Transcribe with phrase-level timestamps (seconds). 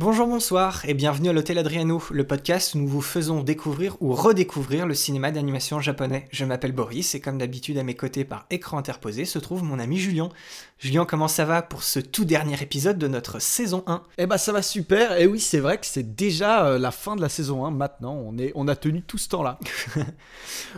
[0.00, 4.14] Bonjour, bonsoir et bienvenue à l'Hôtel Adriano, le podcast où nous vous faisons découvrir ou
[4.14, 6.26] redécouvrir le cinéma d'animation japonais.
[6.32, 9.78] Je m'appelle Boris et comme d'habitude à mes côtés par écran interposé se trouve mon
[9.78, 10.30] ami Julien.
[10.78, 14.38] Julien, comment ça va pour ce tout dernier épisode de notre saison 1 Eh bah
[14.38, 17.28] ça va super, et oui c'est vrai que c'est déjà euh, la fin de la
[17.28, 19.58] saison 1 maintenant, on, est, on a tenu tout ce temps-là.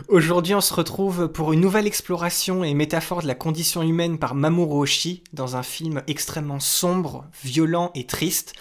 [0.09, 4.35] Aujourd'hui on se retrouve pour une nouvelle exploration et métaphore de la condition humaine par
[4.35, 8.53] Mamoru Oshii dans un film extrêmement sombre, violent et triste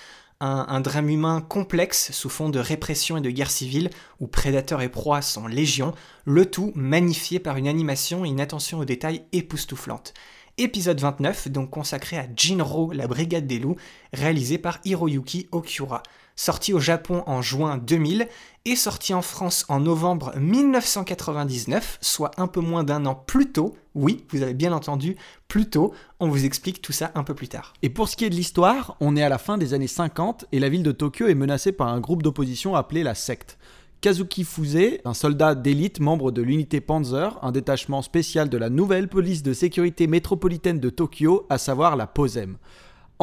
[0.43, 3.91] un, drame humain complexe sous fond de répression et de guerre civile,
[4.21, 8.81] où prédateurs et proies sont légion, le tout magnifié par une animation et une attention
[8.81, 10.15] aux détails époustouflante.
[10.59, 13.77] Épisode 29, donc consacré à Jinro, la brigade des loups,
[14.13, 16.03] réalisé par Hiroyuki Okiura.
[16.35, 18.27] Sorti au Japon en juin 2000
[18.65, 23.75] et sorti en France en novembre 1999, soit un peu moins d'un an plus tôt.
[23.95, 25.17] Oui, vous avez bien entendu,
[25.49, 25.93] plus tôt.
[26.21, 27.75] On vous explique tout ça un peu plus tard.
[27.83, 30.47] Et pour ce qui est de l'histoire, on est à la fin des années 50
[30.53, 33.59] et la ville de Tokyo est menacée par un groupe d'opposition appelé la secte.
[34.01, 39.09] Kazuki Fuse, un soldat d'élite membre de l'unité Panzer, un détachement spécial de la nouvelle
[39.09, 42.57] police de sécurité métropolitaine de Tokyo, à savoir la POSEM.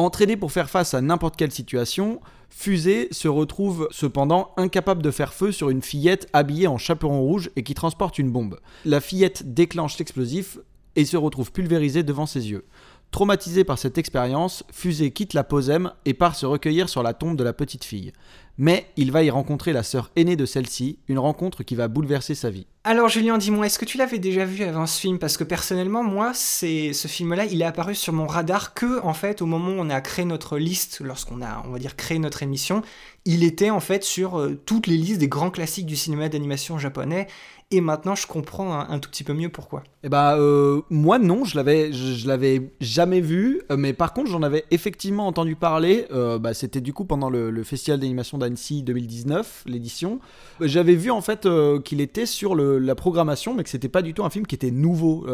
[0.00, 5.34] Entraîné pour faire face à n'importe quelle situation, Fusée se retrouve cependant incapable de faire
[5.34, 8.58] feu sur une fillette habillée en chaperon rouge et qui transporte une bombe.
[8.86, 10.58] La fillette déclenche l'explosif
[10.96, 12.64] et se retrouve pulvérisée devant ses yeux.
[13.10, 17.36] Traumatisé par cette expérience, Fusée quitte la Posem et part se recueillir sur la tombe
[17.36, 18.14] de la petite fille.
[18.62, 22.34] Mais il va y rencontrer la sœur aînée de celle-ci, une rencontre qui va bouleverser
[22.34, 22.66] sa vie.
[22.84, 25.18] Alors Julien, dis-moi, est-ce que tu l'avais déjà vu avant ce film?
[25.18, 29.40] Parce que personnellement, moi, ce film-là, il est apparu sur mon radar que, en fait,
[29.40, 32.42] au moment où on a créé notre liste, lorsqu'on a, on va dire, créé notre
[32.42, 32.82] émission,
[33.24, 36.78] il était en fait sur euh, toutes les listes des grands classiques du cinéma d'animation
[36.78, 37.28] japonais.
[37.72, 39.84] Et maintenant, je comprends un, tout petit peu mieux pourquoi.
[40.02, 44.28] Eh bah, euh, moi non, je l'avais, je, l'avais jamais vu, euh, mais par contre,
[44.28, 46.06] j'en avais effectivement entendu parler.
[46.10, 50.18] Euh, bah, c'était du coup pendant le, festival d'animation d'Annecy 2019, l'édition.
[50.60, 51.46] J'avais vu en fait
[51.84, 54.72] qu'il était sur la programmation, mais que c'était pas du tout un film qui était
[54.72, 55.24] nouveau.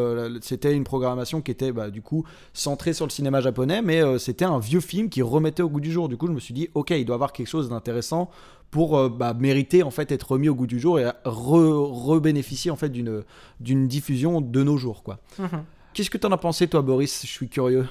[0.43, 4.45] C'était une programmation qui était bah, du coup centrée sur le cinéma japonais, mais c'était
[4.45, 6.11] un vieux film qui remettait au goût du jour.
[6.11, 8.31] Du coup, je me suis dit, ok, il doit avoir quelque chose d'intéressant
[8.77, 12.75] pour euh, bah, mériter en fait être remis au goût du jour et rebénéficier re
[12.75, 13.23] en fait d'une
[13.59, 15.19] d'une diffusion de nos jours quoi.
[15.39, 15.63] Mm -hmm.
[15.95, 17.23] Qu'est-ce que tu en as pensé toi Boris?
[17.23, 17.87] Je suis curieux.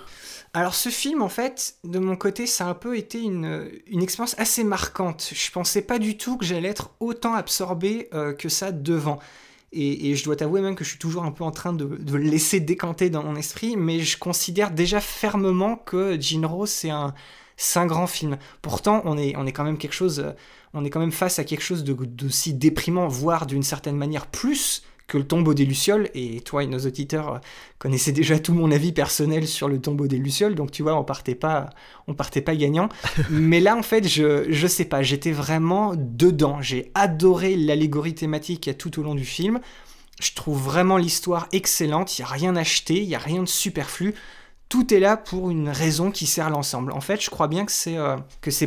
[0.53, 1.55] Alors ce film en fait
[1.95, 3.51] de mon côté ça a un peu été une,
[3.95, 5.21] une expérience assez marquante.
[5.45, 9.17] Je pensais pas du tout que j'allais être autant absorbé euh, que ça devant.
[9.71, 11.85] Et, et, je dois t'avouer même que je suis toujours un peu en train de,
[12.09, 16.93] de, le laisser décanter dans mon esprit, mais je considère déjà fermement que Jinro c'est
[17.03, 17.09] un,
[17.57, 18.37] c'est un grand film.
[18.61, 20.33] Pourtant, on est, on est quand même quelque chose,
[20.73, 24.83] on est quand même face à quelque chose d'aussi déprimant, voire d'une certaine manière plus
[25.07, 26.09] que le tombeau des Lucioles.
[26.13, 27.41] Et toi et nos auditeurs
[27.79, 31.03] connaissaient déjà tout mon avis personnel sur le tombeau des Lucioles, donc tu vois, on
[31.03, 31.69] partait pas,
[32.07, 32.89] on partait pas gagnant.
[33.29, 36.61] Mais là, en fait, je, je sais pas, j'étais vraiment dedans.
[36.61, 39.59] J'ai adoré l'allégorie thématique qu'il y a tout au long du film.
[40.19, 42.17] Je trouve vraiment l'histoire excellente.
[42.17, 44.15] Il y a rien acheté, il y a rien de superflu
[44.69, 46.91] tout est là pour une raison qui sert l'ensemble.
[46.91, 48.17] En fait, je crois bien que c'est euh,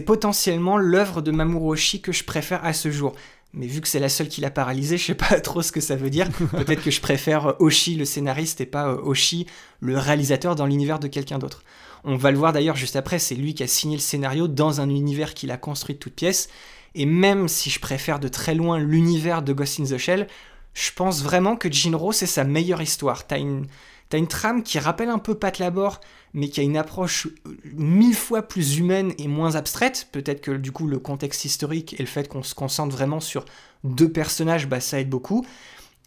[0.07, 3.15] potentiellement l'œuvre de Mamoru Oshii que je préfère à ce jour.
[3.55, 5.81] Mais vu que c'est la seule qui l'a paralysé, je sais pas trop ce que
[5.81, 6.29] ça veut dire.
[6.31, 9.47] Peut-être que je préfère Oshii le scénariste et pas Oshii
[9.81, 11.63] le réalisateur dans l'univers de quelqu'un d'autre.
[12.05, 14.81] On va le voir d'ailleurs juste après, c'est lui qui a signé le scénario dans
[14.81, 16.49] un univers qu'il a construit de toutes pièces.
[16.95, 20.27] Et même si je préfère de très loin l'univers de Ghost in the Shell,
[20.75, 23.27] je pense vraiment que Jinro c'est sa meilleure histoire.
[23.27, 23.67] T'as une
[24.09, 26.00] T'as une trame qui rappelle un peu Pat Labor,
[26.32, 27.29] mais qui a une approche
[27.75, 30.09] mille fois plus humaine et moins abstraite.
[30.12, 33.44] Peut-être que du coup le contexte historique et le fait qu'on se concentre vraiment sur
[33.85, 35.47] deux personnages, bah, ça aide beaucoup.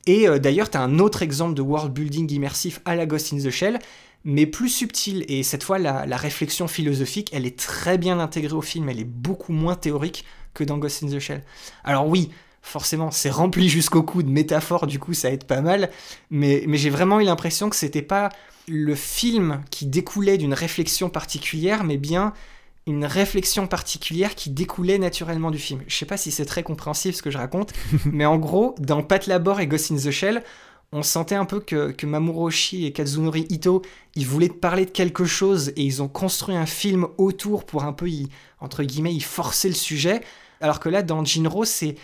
[0.07, 3.37] Et euh, d'ailleurs, t'as un autre exemple de world building immersif à la Ghost in
[3.37, 3.77] the Shell,
[4.23, 5.23] mais plus subtil.
[5.27, 9.03] Et cette fois, la réflexion philosophique, elle est très bien intégrée au film, elle est
[9.03, 11.43] beaucoup moins théorique que dans Ghost in the Shell.
[11.83, 12.31] Alors oui,
[12.61, 15.89] forcément, c'est rempli jusqu'au cou de métaphores, du coup, ça aide pas mal.
[16.29, 18.29] Mais, mais j'ai vraiment eu l'impression que c'était pas
[18.67, 22.33] le film qui découlait d'une réflexion particulière, mais bien
[22.87, 25.81] une réflexion particulière qui découlait naturellement du film.
[25.87, 27.73] Je sais pas si c'est très compréhensible ce que je raconte,
[28.05, 30.43] mais en gros, dans Pat Labor et Ghost in the Shell,
[30.91, 33.81] on sentait un peu que, que Mamoru Oshii et Kazunori Ito,
[34.15, 37.93] ils voulaient parler de quelque chose et ils ont construit un film autour pour un
[37.93, 38.27] peu, y,
[38.59, 40.21] entre guillemets, y forcer le sujet.
[40.61, 41.95] Alors que là, dans Jinro, c'est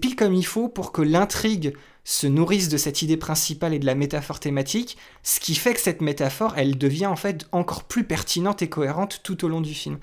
[0.00, 1.74] pile comme il faut pour que l'intrigue
[2.04, 5.80] se nourrisse de cette idée principale et de la métaphore thématique, ce qui fait que
[5.80, 9.74] cette métaphore, elle devient en fait encore plus pertinente et cohérente tout au long du
[9.74, 9.98] film.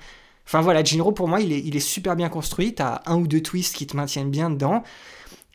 [0.46, 3.26] Enfin voilà, Jinro pour moi, il est, il est super bien construit, t'as un ou
[3.26, 4.82] deux twists qui te maintiennent bien dedans.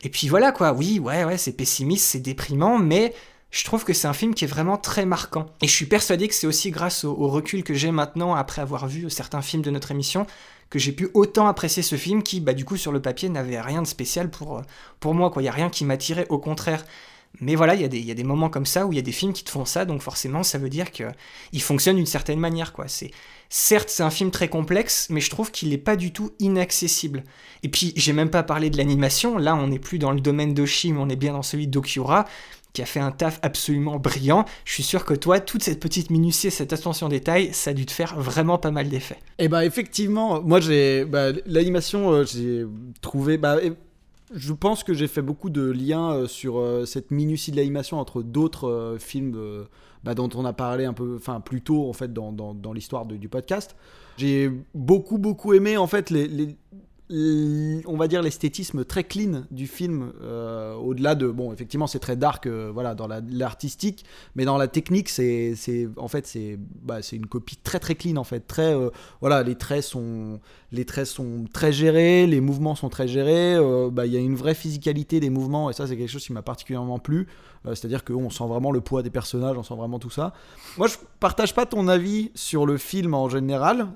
[0.02, 3.14] Et puis voilà quoi, oui, ouais, ouais, c'est pessimiste, c'est déprimant, mais
[3.50, 5.46] je trouve que c'est un film qui est vraiment très marquant.
[5.60, 8.86] Et je suis persuadé que c'est aussi grâce au, recul que j'ai maintenant, après avoir
[8.86, 10.26] vu certains films de notre émission,
[10.70, 13.60] que j'ai pu autant apprécier ce film qui, bah, du coup, sur le papier, n'avait
[13.60, 14.62] rien de spécial pour,
[15.00, 15.32] pour moi.
[15.36, 16.84] Il n'y a rien qui m'attirait, au contraire.
[17.40, 19.32] Mais voilà, il y, a des moments comme ça où il y a des films
[19.32, 22.88] qui te font ça, donc forcément, ça veut dire qu'ils fonctionnent d'une certaine manière, quoi.
[22.88, 23.12] C'est
[23.52, 27.24] Certes, c'est un film très complexe, mais je trouve qu'il n'est pas du tout inaccessible.
[27.64, 29.38] Et puis, j'ai même pas parlé de l'animation.
[29.38, 32.26] Là, on n'est plus dans le domaine d'Oshi, mais on est bien dans celui d'Okiura,
[32.72, 34.44] qui a fait un taf absolument brillant.
[34.64, 37.74] Je suis sûr que toi, toute cette petite minutie, cette attention au détail, ça a
[37.74, 39.18] dû te faire vraiment pas mal d'effets.
[39.38, 41.04] Et eh bah, effectivement, moi, j'ai.
[41.04, 42.64] Bah, l'animation, euh, j'ai
[43.00, 43.38] trouvé.
[43.38, 43.58] Bah,
[44.32, 47.98] je pense que j'ai fait beaucoup de liens euh, sur euh, cette minutie de l'animation
[47.98, 49.66] entre d'autres films
[50.04, 53.06] bah, dont on a parlé un peu, enfin plus tôt en fait dans, dans, l'histoire
[53.06, 53.74] du podcast.
[54.16, 56.56] J'ai beaucoup beaucoup aimé en fait les
[57.12, 62.14] on va dire l'esthétisme très clean du film euh, au-delà de bon effectivement c'est très
[62.14, 64.04] dark euh, voilà dans l'artistique
[64.36, 65.56] mais dans la technique c'est
[65.96, 68.46] en fait c'est bah, c'est une copie très très clean en fait.
[68.46, 68.90] Très euh,
[69.20, 70.38] voilà les traits sont
[70.70, 73.58] les traits sont très gérés les mouvements sont très gérés
[73.90, 76.32] bah, il y a une vraie physicalité des mouvements et ça c'est quelque chose qui
[76.32, 77.26] m'a particulièrement plu.
[77.64, 80.32] C'est-à-dire qu'on sent vraiment le poids des personnages on sent vraiment tout ça.
[80.78, 83.88] Moi je partage pas ton avis sur le film en général.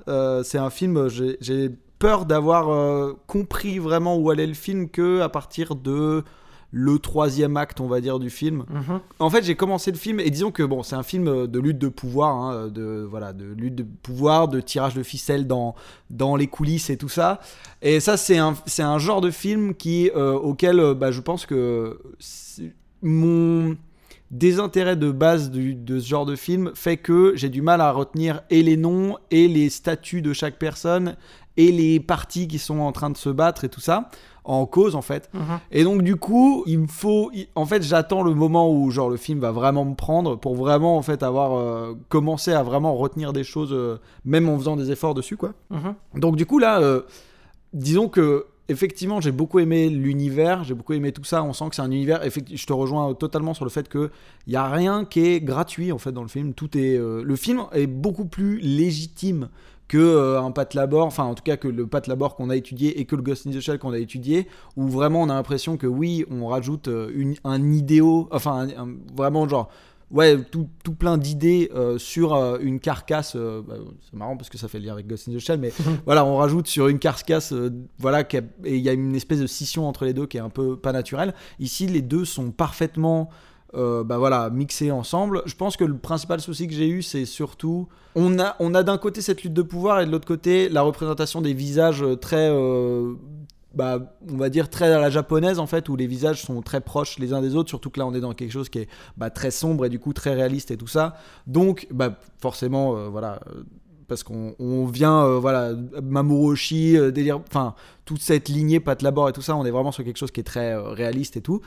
[0.43, 1.70] C'est un film j'ai
[2.04, 6.22] peur d'avoir euh, compris vraiment où allait le film que à partir de
[6.70, 8.66] le troisième acte, on va dire, du film.
[8.68, 9.00] Mhm.
[9.20, 11.78] En fait, j'ai commencé le film et disons que bon, c'est un film de lutte
[11.78, 15.74] de pouvoir, hein, de voilà, de lutte de pouvoir, de tirage de ficelle dans
[16.10, 17.40] dans les coulisses et tout ça.
[17.80, 21.22] Et ça, c'est un c'est un genre de film qui euh, auquel euh, bah, je
[21.22, 21.98] pense que
[23.00, 23.78] mon
[24.30, 28.42] désintérêt de base de ce genre de film fait que j'ai du mal à retenir
[28.50, 31.16] et les noms et les statuts de chaque personne
[31.56, 34.10] et les parties qui sont en train de se battre et tout ça
[34.44, 35.30] en cause en fait.
[35.32, 35.42] Mhm.
[35.72, 39.16] Et donc du coup, il me faut en fait, j'attends le moment où genre le
[39.16, 43.32] film va vraiment me prendre pour vraiment en fait avoir euh, commencé à vraiment retenir
[43.32, 45.52] des choses euh, même en faisant des efforts dessus quoi.
[45.70, 45.94] Mhm.
[46.16, 47.02] Donc du coup là euh,
[47.72, 51.42] disons que effectivement, j'ai beaucoup aimé l'univers, j'ai beaucoup aimé tout ça.
[51.42, 52.22] On sent que c'est un univers.
[52.24, 54.10] Je te rejoins totalement sur le fait que
[54.46, 56.54] il y a rien qui est gratuit en fait dans le film.
[56.54, 59.48] Tout est le film est beaucoup plus légitime
[59.88, 62.56] que euh, un Pat Labor, enfin en tout cas que le Pat Labor qu'on a
[62.56, 65.34] étudié et que le Ghost in the Shell qu'on a étudié, où vraiment on a
[65.34, 68.66] l'impression que oui, on rajoute euh, une, un idéo, enfin
[69.14, 69.70] vraiment genre
[70.10, 73.36] ouais, tout, tout plein d'idées euh, sur une carcasse.
[73.36, 75.72] Bah, c'est marrant parce que ça fait lien avec Ghost in the Shell, mais
[76.06, 77.52] voilà, on rajoute sur une carcasse,
[77.98, 80.50] voilà, et il y a une espèce de scission entre les deux qui est un
[80.50, 81.34] peu pas naturelle.
[81.58, 83.28] Ici, les deux sont parfaitement
[83.76, 85.43] euh, bah voilà, mixés ensemble.
[85.47, 87.88] Je pense que le principal souci que j'ai eu, c'est surtout.
[88.15, 90.82] On a, on a d'un côté cette lutte de pouvoir et de l'autre côté la
[90.82, 92.49] représentation des visages très.
[92.50, 93.15] Euh,
[93.75, 93.99] bah,
[94.31, 97.19] on va dire très à la japonaise en fait, où les visages sont très proches
[97.19, 99.31] les uns des autres, surtout que là on est dans quelque chose qui est bah,
[99.31, 101.17] très sombre et du coup très réaliste et tout ça.
[101.49, 103.40] Donc, bah, forcément, euh, voilà,
[104.08, 109.32] parce qu'on vient, euh, voilà, Mamoru euh, délire, enfin, toute cette lignée Pat Labor et
[109.32, 111.61] tout ça, on est vraiment sur quelque chose qui est très euh, réaliste et tout.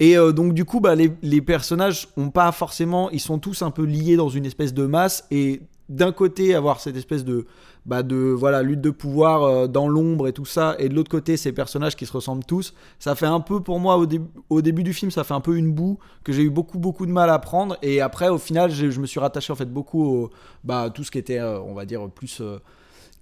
[0.00, 3.70] Et donc, du coup, bah, les, les, personnages ont pas forcément, ils sont tous un
[3.70, 7.46] peu liés dans une espèce de masse, et d'un côté, avoir cette espèce de
[7.84, 10.76] bah de voilà lutte de pouvoir euh, dans l'ombre et tout ça.
[10.78, 12.74] Et de l'autre côté ces personnages qui se ressemblent tous.
[12.98, 14.06] Ça fait un peu pour moi au,
[14.50, 17.06] au début du film ça fait un peu une boue que j'ai eu beaucoup beaucoup
[17.06, 17.76] de mal à prendre.
[17.82, 20.30] Et après au final je me suis rattaché en fait beaucoup au,
[20.64, 22.58] bah tout ce qui était euh, on va dire plus euh,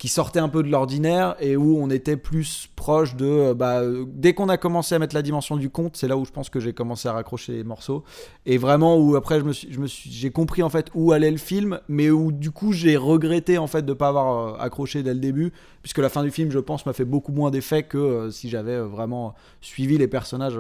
[0.00, 3.26] qui sortait un peu de l'ordinaire et où on était plus proche de.
[3.26, 6.24] Euh, bah, dès qu'on a commencé à mettre la dimension du conte, c'est là où
[6.24, 8.02] je pense que j'ai commencé à raccrocher les morceaux.
[8.46, 9.42] Et vraiment, où après,
[9.86, 13.66] j'ai compris en fait où allait le film, mais où du coup, j'ai regretté en
[13.66, 15.52] fait de ne pas avoir euh, accroché dès le début,
[15.82, 18.48] puisque la fin du film, je pense, m'a fait beaucoup moins d'effet que euh, si
[18.48, 20.58] j'avais vraiment suivi les personnages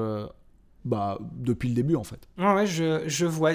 [0.84, 2.28] bah, depuis le début en fait.
[2.38, 3.52] Ouais, je, je vois.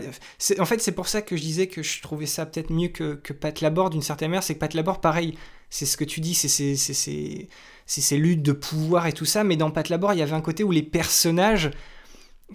[0.60, 3.16] En fait, c'est pour ça que je disais que je trouvais ça peut-être mieux que,
[3.16, 4.44] que Pat Laborde d'une certaine manière.
[4.44, 5.36] C'est que Pat Laborde, pareil,
[5.70, 9.72] c'est ce que tu dis, c'est ces luttes de pouvoir et tout ça, mais dans
[9.72, 11.72] Pat Labor, il y avait un côté où les personnages,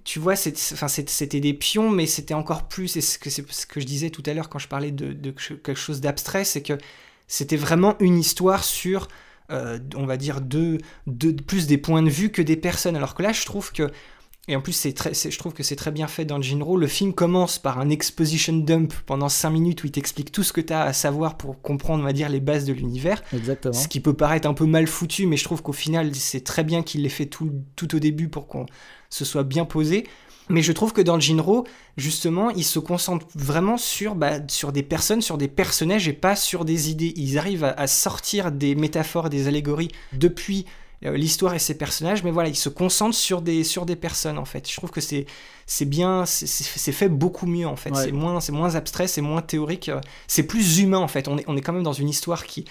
[0.05, 3.87] tu vois, c'était des pions, mais c'était encore plus, et ce que, ce que je
[3.87, 6.79] disais tout à l'heure quand je parlais de, quelque chose d'abstrait, c'est que
[7.27, 9.09] c'était vraiment une histoire sur,
[9.51, 13.15] euh, on va dire, deux, deux, plus des points de vue que des personnes, alors
[13.15, 13.91] que là, je trouve que
[14.51, 16.77] Et en plus, c'est très, je trouve que c'est très bien fait dans Jinro.
[16.77, 20.53] Le film commence par un exposition dump pendant 5 minutes où il t'explique tout ce
[20.53, 23.23] que tu as à savoir pour comprendre, on va dire, les bases de l'univers.
[23.33, 23.73] Exactement.
[23.73, 26.65] Ce qui peut paraître un peu mal foutu, mais je trouve qu'au final, c'est très
[26.65, 28.67] bien qu'il l'ait fait tout, tout au début pour qu'on
[29.09, 30.05] se soit bien posé.
[30.49, 31.65] Mais je trouve que dans Jinro,
[31.97, 36.35] justement, il se concentre vraiment sur, bah, sur des personnes, sur des personnages et pas
[36.35, 37.13] sur des idées.
[37.15, 40.67] Ils arrivent à, à sortir des métaphores, des allégories depuis
[41.03, 44.45] l'histoire et ses personnages, mais voilà, il se concentre sur des, sur des personnes en
[44.45, 44.71] fait.
[44.71, 45.27] Je trouve que c'est
[45.67, 47.95] c'est bien, c'est fait beaucoup mieux en fait.
[47.95, 51.29] C'est moins, moins abstrait, c'est moins théorique, euh, c'est plus humain en fait.
[51.29, 52.65] On est, on est quand même dans une histoire qui,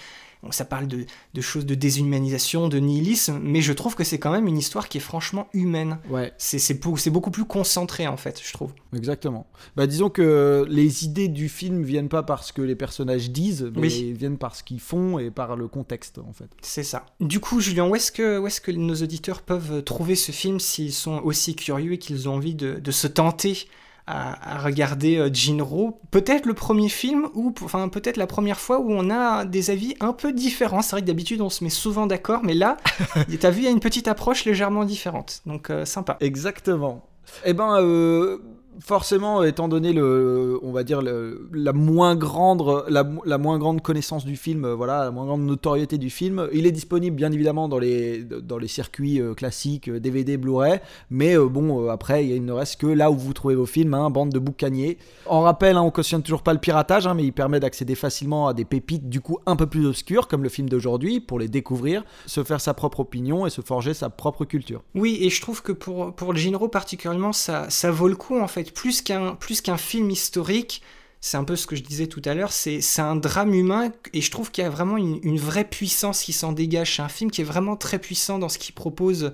[0.50, 1.06] ça parle de,
[1.40, 4.98] choses de déshumanisation, de nihilisme, mais je trouve que c'est quand même une histoire qui
[4.98, 5.98] est franchement humaine.
[6.08, 6.32] Ouais.
[6.38, 6.80] C'est
[7.10, 8.72] beaucoup plus concentré en fait, je trouve.
[8.96, 9.46] Exactement.
[9.76, 13.88] Bah, disons que les idées du film viennent pas parce que les personnages disent, mais
[13.88, 16.48] viennent par ce qu'ils font et par le contexte en fait.
[16.62, 17.06] C'est ça.
[17.20, 20.58] Du coup, Julien, où est-ce que, où est que nos auditeurs peuvent trouver ce film
[20.58, 23.66] s'ils sont aussi curieux et qu'ils ont envie de, de se tenter
[24.10, 26.00] à, regarder euh, Jinro.
[26.10, 29.94] Peut-être le premier film, ou enfin peut-être la première fois où on a des avis
[30.00, 30.82] un peu différents.
[30.82, 32.76] C'est vrai que d'habitude on se met souvent d'accord, mais là,
[33.40, 35.42] t'as vu, il y a une petite approche légèrement différente.
[35.46, 36.16] Donc euh, sympa.
[36.20, 37.06] Exactement.
[37.44, 38.38] Eh ben, euh,
[38.80, 44.36] forcément, étant donné le, on va dire la moins grande, la, moins grande connaissance du
[44.36, 47.78] film, euh, voilà, la moins grande notoriété du film, il est disponible bien évidemment dans
[47.78, 52.80] les, dans les circuits euh, classiques, DVD, euh, Blu-ray, mais bon, après, il ne reste
[52.80, 54.98] que là où vous trouvez vos films, hein, bande de boucaniers.
[55.26, 58.48] En rappel, hein, on cautionne toujours pas le piratage, hein, mais il permet d'accéder facilement
[58.48, 61.48] à des pépites du coup un peu plus obscures, comme le film d'aujourd'hui, pour les
[61.48, 64.82] découvrir, se faire sa propre opinion et se forger sa propre culture.
[64.94, 68.38] Oui, et je trouve que pour, pour le Jinro particulièrement, ça, ça vaut le coup
[68.38, 70.82] en fait plus qu'un film historique,
[71.20, 74.20] c'est un peu ce que je disais tout à l'heure, c'est un drame humain et
[74.22, 76.96] je trouve qu'il y a vraiment une, une vraie puissance qui s'en dégage.
[76.96, 79.30] C'est un film qui est vraiment très puissant dans ce qu'il propose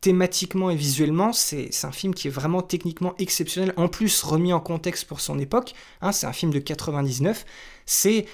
[0.00, 4.60] thématiquement et visuellement, c'est un film qui est vraiment techniquement exceptionnel, en plus remis en
[4.60, 5.74] contexte pour son époque.
[6.00, 7.44] Hein, c'est un film de 99.
[7.86, 8.26] C'est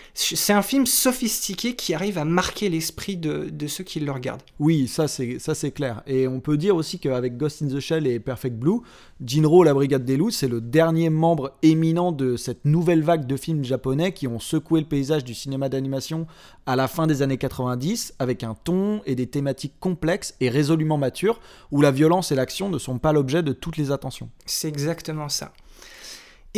[0.50, 4.42] un film sophistiqué qui arrive à marquer l'esprit de, de, ceux qui le regardent.
[4.58, 6.02] Oui, ça c'est clair.
[6.06, 8.80] Et on peut dire aussi qu'avec Ghost in the Shell et Perfect Blue,
[9.24, 13.36] Jinro, la Brigade des Loups, c'est le dernier membre éminent de cette nouvelle vague de
[13.36, 16.26] films japonais qui ont secoué le paysage du cinéma d'animation
[16.66, 20.98] à la fin des années 90 avec un ton et des thématiques complexes et résolument
[20.98, 24.28] matures où la violence et l'action ne sont pas l'objet de toutes les attentions.
[24.44, 25.52] C'est exactement ça.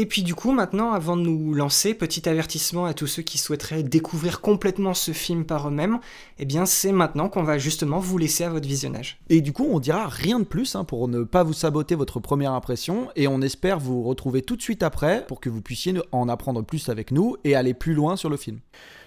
[0.01, 3.37] Et puis du coup, maintenant, avant de nous lancer, petit avertissement à tous ceux qui
[3.37, 5.99] souhaiteraient découvrir complètement ce film par eux-mêmes,
[6.39, 9.19] eh bien c'est maintenant qu'on va justement vous laisser à votre visionnage.
[9.29, 12.21] Et du coup, on dira rien de plus hein, pour ne pas vous saboter votre
[12.21, 15.93] première impression, et on espère vous retrouver tout de suite après pour que vous puissiez
[16.13, 18.61] en apprendre plus avec nous et aller plus loin sur le film.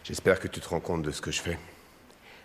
[0.04, 1.58] J'espère que tu te rends compte de ce que je fais.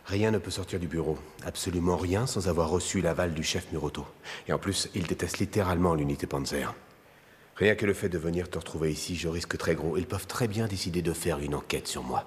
[0.04, 4.04] Rien ne peut sortir du bureau, absolument rien sans avoir reçu l'aval du chef Muroto.
[4.46, 6.72] Et en plus, il déteste littéralement l'unité Panzer.
[7.56, 9.96] Rien que le fait de venir te retrouver ici, je risque très gros.
[9.96, 12.24] Ils peuvent très bien décider de faire une enquête sur moi.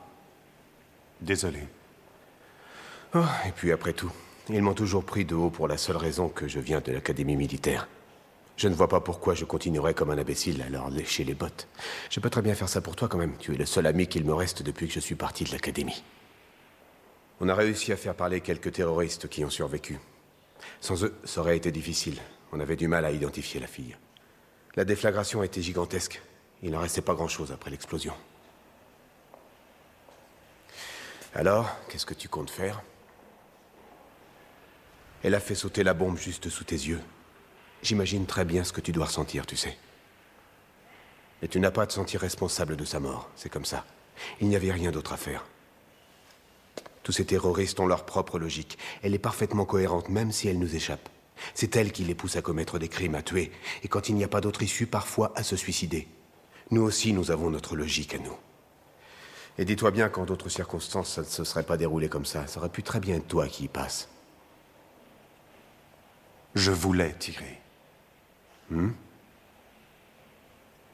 [1.21, 1.59] Désolé.
[3.13, 4.11] Oh, et puis après tout,
[4.49, 7.35] ils m'ont toujours pris de haut pour la seule raison que je viens de l'académie
[7.35, 7.87] militaire.
[8.57, 11.67] Je ne vois pas pourquoi je continuerais comme un imbécile à leur lécher les bottes.
[12.09, 13.37] Je peux très bien faire ça pour toi quand même.
[13.39, 16.03] Tu es le seul ami qu'il me reste depuis que je suis parti de l'académie.
[17.39, 19.97] On a réussi à faire parler quelques terroristes qui ont survécu.
[20.81, 22.19] Sans eux, ça aurait été difficile.
[22.51, 23.95] On avait du mal à identifier la fille.
[24.79, 26.21] La déflagration était gigantesque.
[26.63, 28.13] Il n'en restait pas grand-chose après l'explosion.
[31.35, 32.81] Alors, qu'est-ce que tu comptes faire?
[35.21, 37.01] Elle a fait sauter la bombe juste sous tes yeux.
[37.83, 39.77] J'imagine très bien ce que tu dois ressentir, tu sais.
[41.41, 43.85] Et tu n'as pas à te sentir responsable de sa mort, c'est comme ça.
[44.39, 45.45] Il n'y avait rien d'autre à faire.
[47.03, 48.77] Tous ces terroristes ont leur propre logique.
[49.03, 51.09] Elle est parfaitement cohérente, même si elle nous échappe.
[51.53, 53.51] C'est elle qui les pousse à commettre des crimes, à tuer,
[53.83, 56.07] et quand il n'y a pas d'autre issue, parfois à se suicider.
[56.71, 58.37] Nous aussi, nous avons notre logique à nous.
[59.57, 62.47] Et dis-toi bien qu'en d'autres circonstances, ça ne se serait pas déroulé comme ça.
[62.47, 64.07] Ça aurait pu très bien être toi qui y passe.
[66.55, 67.59] Je voulais tirer.
[68.69, 68.91] Hmm?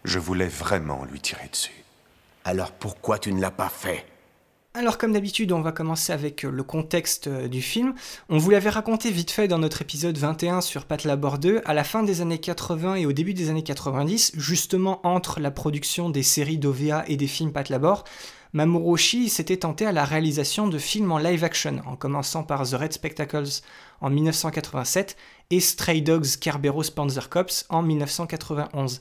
[0.03, 1.83] Je voulais vraiment lui tirer dessus.
[2.43, 4.05] Alors pourquoi tu ne l'as pas fait?
[4.75, 7.93] Alors comme d'habitude, on va commencer avec euh, le contexte euh, du film.
[8.29, 11.73] On vous l'avait raconté vite fait dans notre épisode 21 sur Pat Labor 2, à
[11.73, 16.09] la fin des années 80 et au début des années 90, justement entre la production
[16.09, 18.03] des séries d'OVA et des films Pat Labor,
[18.53, 22.73] Mamoru s'était tenté à la réalisation de films en live action, en commençant par The
[22.73, 23.61] Red Spectacles
[24.01, 25.17] en 1987
[25.51, 28.99] et Stray Dogs Kerberos Panzer Cops en 1991.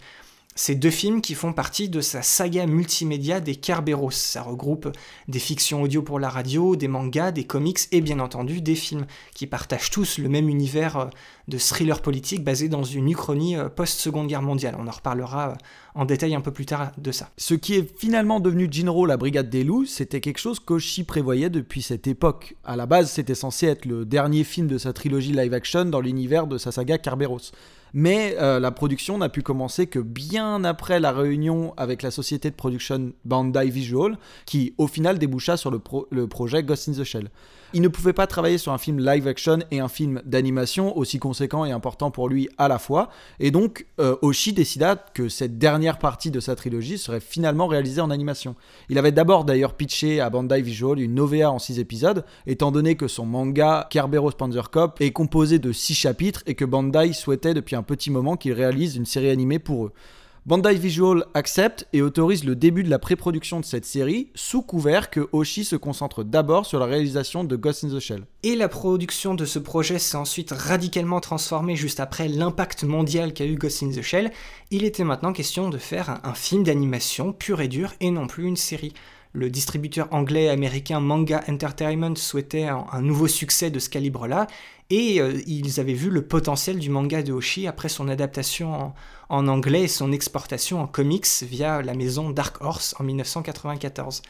[0.57, 4.13] Ces deux films qui font partie de sa saga multimédia des Kerberos.
[4.13, 4.89] Ça regroupe
[5.27, 9.07] des fictions audio pour la radio, des mangas, des comics et bien entendu des films
[9.35, 11.07] qui partagent tous le même univers euh,
[11.49, 14.77] de thriller politique basé dans une uchronie euh, post-seconde guerre mondiale.
[14.79, 15.55] On en reparlera euh,
[15.97, 17.31] en détail un peu plus tard de ça.
[17.37, 21.51] Ce qui est finalement devenu Jinro, la Brigade des Loups, c'était quelque chose qu'Oshi prévoyait
[21.51, 22.55] depuis cette époque.
[22.63, 26.47] À la base, c'était censé être le dernier film de sa trilogie live-action dans l'univers
[26.47, 27.51] de sa saga Kerberos
[27.95, 32.51] mais euh, la production n'a pu commencer que bien après la réunion avec la société
[32.51, 37.05] de production Bandai Visual, qui au final déboucha sur le, le projet Ghost in the
[37.05, 37.31] Shell.
[37.77, 41.19] Il ne pouvait pas travailler sur un film live action et un film d'animation aussi
[41.19, 45.59] conséquent et important pour lui à la fois, et donc euh, Oshi décida que cette
[45.59, 48.55] dernière partie de sa trilogie serait finalement réalisée en animation.
[48.89, 52.95] Il avait d'abord d'ailleurs pitché à Bandai Visual une OVA en 6 épisodes, étant donné
[52.95, 57.55] que son manga Kerberos Panzer Cop est composé de 6 chapitres et que Bandai souhaitait
[57.55, 59.93] depuis un petit moment qu'il réalise une série animée pour eux.
[60.47, 65.09] Bandai Visual accepte et autorise le début de la pré-production de cette série sous couvert
[65.09, 68.27] que Oshi se concentre d'abord sur la réalisation de Ghost in the Shell.
[68.43, 73.47] Et la production de ce projet s'est ensuite radicalement transformée juste après l'impact mondial qu'a
[73.47, 74.33] eu Ghost in the Shell.
[74.71, 78.27] Il était maintenant question de faire un, un film d'animation pur et dur et non
[78.27, 78.93] plus une série.
[79.37, 84.47] Le distributeur anglais-américain Manga Entertainment souhaitait un, nouveau succès de ce calibre-là,
[84.91, 88.95] et euh, ils avaient vu le potentiel du manga de Hoshi après son adaptation
[89.29, 94.23] en, anglais et son exportation en comics via la maison Dark Horse en 1994.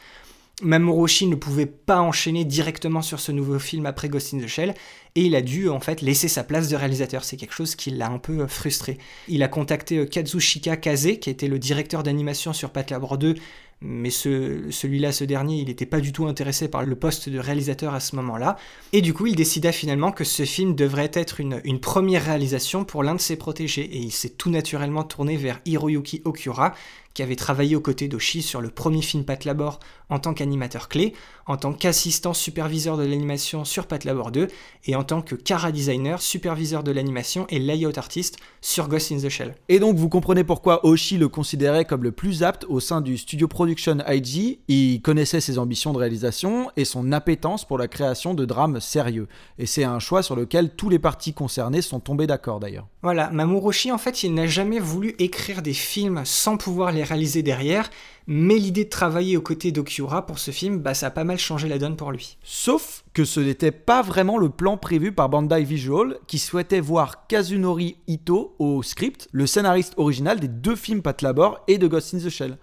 [0.61, 4.73] Mamoru ne pouvait pas enchaîner directement sur ce nouveau film après Ghost in the Shell
[5.15, 7.25] et il a dû en fait laisser sa place de réalisateur.
[7.25, 8.97] C'est quelque chose qui l'a un peu euh, frustré.
[9.27, 13.35] Il a contacté euh, Kazushika Kaze, qui était le directeur d'animation sur Patlabor 2
[13.81, 17.39] mais ce, celui-là, ce dernier, il n'était pas du tout intéressé par le poste de
[17.39, 18.57] réalisateur à ce moment-là.
[18.93, 23.03] Et du coup, il décida finalement que ce film devrait être une première réalisation pour
[23.03, 26.73] l'un de ses protégés, et il s'est tout naturellement tourné vers Hiroyuki Okura,
[27.15, 29.79] qui avait travaillé aux côtés d'Oshi sur le premier film Patlabor
[30.09, 31.13] en tant qu'animateur clé,
[31.47, 34.47] en tant qu'assistant superviseur de l'animation sur Patlabor 2,
[34.85, 39.17] et en tant que Cara designer, superviseur de l'animation et layout artiste sur Ghost in
[39.17, 39.55] the Shell.
[39.69, 43.17] Et donc vous comprenez pourquoi Oshi le considérait comme le plus apte au sein du
[43.17, 48.33] studio production IG, il connaissait ses ambitions de réalisation et son appétence pour la création
[48.33, 49.27] de drames sérieux.
[49.57, 52.87] Et c'est un choix sur lequel tous les partis concernés sont tombés d'accord d'ailleurs.
[53.01, 57.04] Voilà, Mamoru Oshii en fait il n'a jamais voulu écrire des films sans pouvoir les
[57.05, 57.89] réalisé derrière,
[58.27, 61.37] mais l'idée de travailler aux côtés d'Okiura pour ce film, bah, ça a pas mal
[61.37, 62.37] changé la donne pour lui.
[62.43, 67.27] Sauf que ce n'était pas vraiment le plan prévu par Bandai Visual, qui souhaitait voir
[67.27, 72.19] Kazunori Ito au script, le scénariste original des deux films Patlabor et de Ghost in
[72.19, 72.57] the Shell.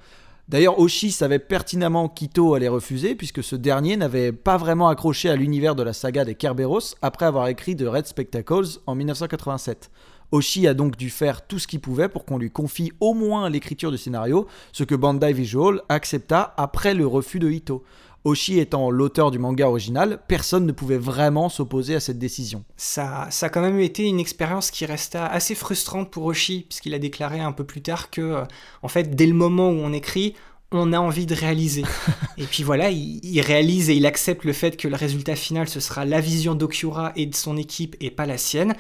[0.49, 5.37] D'ailleurs, Oshi savait pertinemment qu'Ito allait refuser, puisque ce dernier n'avait pas vraiment accroché à
[5.37, 9.91] l'univers de la saga des Kerberos après avoir écrit The Red Spectacles en 1987.
[10.33, 13.49] Oshi a donc dû faire tout ce qu'il pouvait pour qu'on lui confie au moins
[13.51, 17.85] l'écriture du scénario, ce que Bandai Visual accepta après le refus de Ito.
[18.25, 22.64] Oshi étant l'auteur du manga original, personne ne pouvait vraiment s'opposer à cette décision.
[22.77, 26.95] Ça, ça a quand même été une expérience qui resta assez frustrante pour Oshi, puisqu'il
[26.95, 28.45] a déclaré un peu plus tard que, euh,
[28.83, 30.35] en fait, dès le moment où on écrit,
[30.71, 31.83] on a envie de réaliser.
[32.38, 35.68] et puis voilà, il, il, réalise et il accepte le fait que le résultat final,
[35.68, 38.75] ce sera la vision d'Okyura et de son équipe et pas la sienne.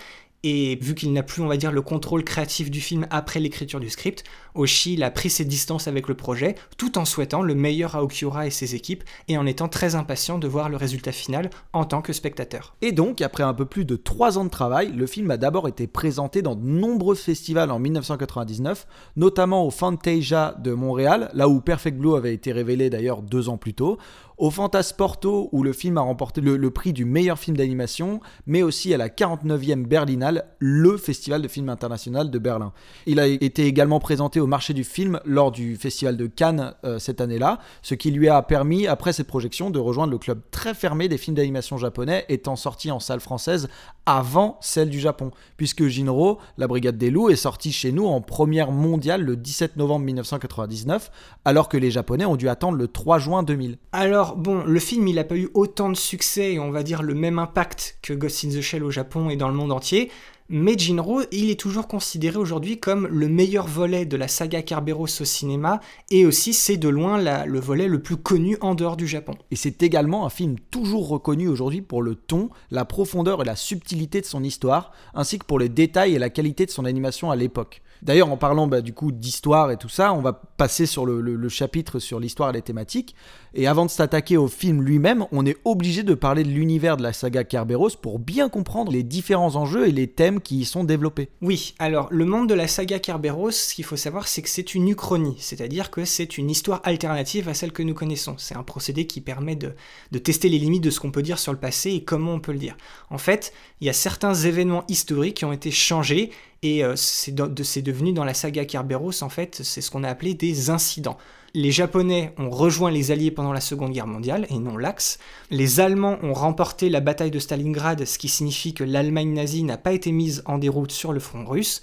[0.44, 3.78] Et vu qu'il n'a plus, on va dire, le contrôle créatif du film après l'écriture
[3.78, 7.96] du script, Oshi a pris ses distances avec le projet, tout en souhaitant le meilleur
[7.96, 11.50] à Okiura et ses équipes, et en étant très impatient de voir le résultat final
[11.72, 12.74] en tant que spectateur.
[12.82, 15.68] Et donc, après un peu plus de 3 ans de travail, le film a d'abord
[15.68, 18.86] été présenté dans de nombreux festivals en 1999,
[19.16, 23.56] notamment au Fantasia de Montréal, là où Perfect Blue avait été révélé d'ailleurs deux ans
[23.56, 23.98] plus tôt,
[24.42, 28.92] au Fantasporto où le film a remporté le, prix du meilleur film d'animation, mais aussi
[28.92, 32.72] à la 49e Berlinale, le festival de film international de Berlin.
[33.06, 36.98] Il a été également présenté au marché du film lors du festival de Cannes euh,
[36.98, 40.74] cette année-là, ce qui lui a permis, après cette projection, de rejoindre le club très
[40.74, 43.68] fermé des films d'animation japonais, étant sorti en salle française
[44.04, 48.20] avant celle du Japon, puisque Jinro, la Brigade des Loups, est sorti chez nous en
[48.20, 51.10] première mondiale le 17 novembre 1999,
[51.44, 53.78] alors que les Japonais ont dû attendre le 3 juin 2000.
[53.92, 57.02] Alors, bon, le film, il n'a pas eu autant de succès et on va dire
[57.02, 60.10] le même impact que Ghost in the Shell au Japon et dans le monde entier,
[60.54, 65.22] mais Jinro, il est toujours considéré aujourd'hui comme le meilleur volet de la saga Kerberos
[65.22, 69.06] au cinéma, et aussi c'est de loin le volet le plus connu en dehors du
[69.06, 69.34] Japon.
[69.50, 73.56] Et c'est également un film toujours reconnu aujourd'hui pour le ton, la profondeur et la
[73.56, 77.30] subtilité de son histoire, ainsi que pour les détails et la qualité de son animation
[77.30, 77.80] à l'époque.
[78.02, 81.48] D'ailleurs, en parlant bah, du coup d'histoire et tout ça, on va passer sur le,
[81.48, 83.14] chapitre sur l'histoire et les thématiques.
[83.54, 87.02] Et avant de s'attaquer au film lui-même, on est obligé de parler de l'univers de
[87.02, 90.82] la saga Kerberos pour bien comprendre les différents enjeux et les thèmes qui y sont
[90.82, 91.28] développés.
[91.42, 94.74] Oui, alors le monde de la saga Kerberos, ce qu'il faut savoir, c'est que c'est
[94.74, 98.34] une uchronie, c'est-à-dire que c'est une histoire alternative à celle que nous connaissons.
[98.38, 101.52] C'est un procédé qui permet de tester les limites de ce qu'on peut dire sur
[101.52, 102.76] le passé et comment on peut le dire.
[103.10, 106.30] En fait, il y a certains événements historiques qui ont été changés
[106.62, 110.34] et euh, c'est devenu dans la saga Kerberos, en fait, c'est ce qu'on a appelé
[110.34, 111.18] des incidents.
[111.54, 115.18] Les Japonais ont rejoint les Alliés pendant la Seconde Guerre mondiale, et non l'Axe.
[115.50, 119.76] Les Allemands ont remporté la bataille de Stalingrad, ce qui signifie que l'Allemagne nazie n'a
[119.76, 121.82] pas été mise en déroute sur le front russe.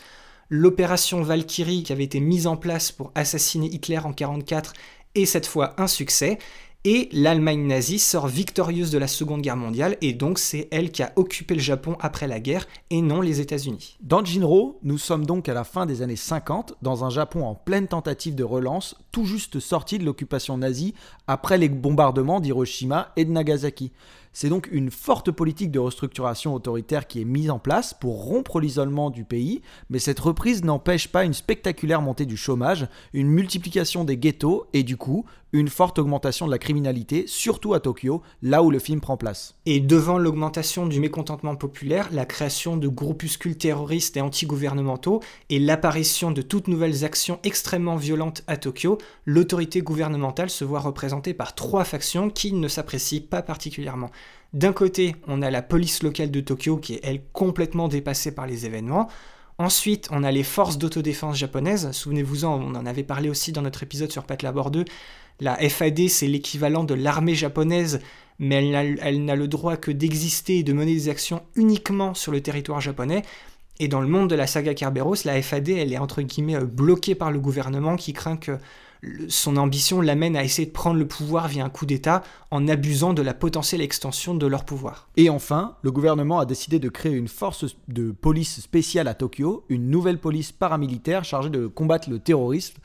[0.49, 4.73] L'opération Valkyrie, qui avait été mise en place pour assassiner Hitler en 1944,
[5.13, 6.39] est cette fois un succès
[6.85, 11.03] et l'Allemagne nazie sort victorieuse de la Seconde Guerre mondiale, et donc c'est elle qui
[11.03, 13.97] a occupé le Japon après la guerre, et non les États-Unis.
[14.01, 17.55] Dans Jinro, nous sommes donc à la fin des années 50, dans un Japon en
[17.55, 20.93] pleine tentative de relance, tout juste sorti de l'occupation nazie
[21.27, 23.91] après les bombardements d'Hiroshima et de Nagasaki.
[24.41, 28.61] C'est donc une forte politique de restructuration autoritaire qui est mise en place pour rompre
[28.61, 34.05] l'isolement du pays, mais cette reprise n'empêche pas une spectaculaire montée du chômage, une multiplication
[34.05, 38.61] des ghettos et du coup une forte augmentation de la criminalité, surtout à Tokyo, là
[38.63, 39.55] où le film prend place.
[39.65, 46.31] Et devant l'augmentation du mécontentement populaire, la création de groupuscules terroristes et anti-gouvernementaux et l'apparition
[46.31, 51.83] de toutes nouvelles actions extrêmement violentes à Tokyo, l'autorité gouvernementale se voit représentée par trois
[51.83, 54.11] factions qui ne s'apprécient pas particulièrement.
[54.53, 58.47] D'un côté, on a la police locale de Tokyo qui est, elle, complètement dépassée par
[58.47, 59.07] les événements.
[59.59, 61.91] Ensuite, on a les forces d'autodéfense japonaises.
[61.91, 64.85] Souvenez-vous-en, on en avait parlé aussi dans notre épisode sur Pat Labor 2.
[65.41, 68.01] La FAD, c'est l'équivalent de l'armée japonaise,
[68.39, 68.69] mais
[69.01, 72.81] elle n'a le droit que d'exister et de mener des actions uniquement sur le territoire
[72.81, 73.23] japonais.
[73.79, 76.65] Et dans le monde de la saga Kerberos, la FAD, elle est entre guillemets euh,
[76.65, 78.57] bloquée par le gouvernement qui craint que
[79.27, 83.13] son ambition l'amène à essayer de prendre le pouvoir via un coup d'État en abusant
[83.13, 85.09] de la potentielle extension de leur pouvoir.
[85.15, 89.65] Et enfin, le gouvernement a décidé de créer une force de police spéciale à Tokyo,
[89.69, 92.77] une nouvelle police paramilitaire chargée de combattre le terrorisme,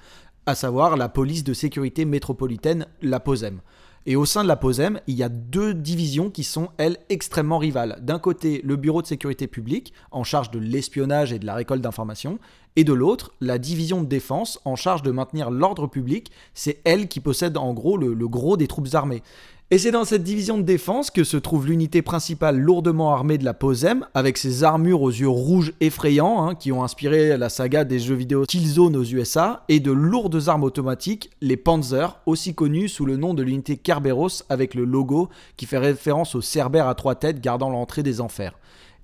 [0.47, 3.61] à savoir la police de sécurité métropolitaine, la POSEM.
[4.07, 7.57] Et au sein de la POSEM, il y a deux divisions qui sont, elles, extrêmement
[7.57, 7.99] rivales.
[8.03, 11.81] D'un côté, le Bureau de sécurité publique, en charge de l'espionnage et de la récolte
[11.81, 12.39] d'informations,
[12.77, 16.31] et de l'autre, la division de défense, en charge de maintenir l'ordre public.
[16.53, 19.23] C'est elle qui possède en gros le, gros des troupes armées.
[19.71, 23.47] Et c'est dans cette division de défense que se trouve l'unité principale lourdement armée de
[23.47, 27.85] la POSEM, avec ses armures aux yeux rouges effrayants, hein, qui ont inspiré la saga
[27.85, 32.91] des jeux vidéo Killzone aux USA, et de lourdes armes automatiques, les Panzer, aussi connus
[32.91, 36.95] sous le nom de l'unité Kerberos, avec le logo qui fait référence au Cerbère à
[36.95, 38.53] trois têtes gardant l'entrée des enfers.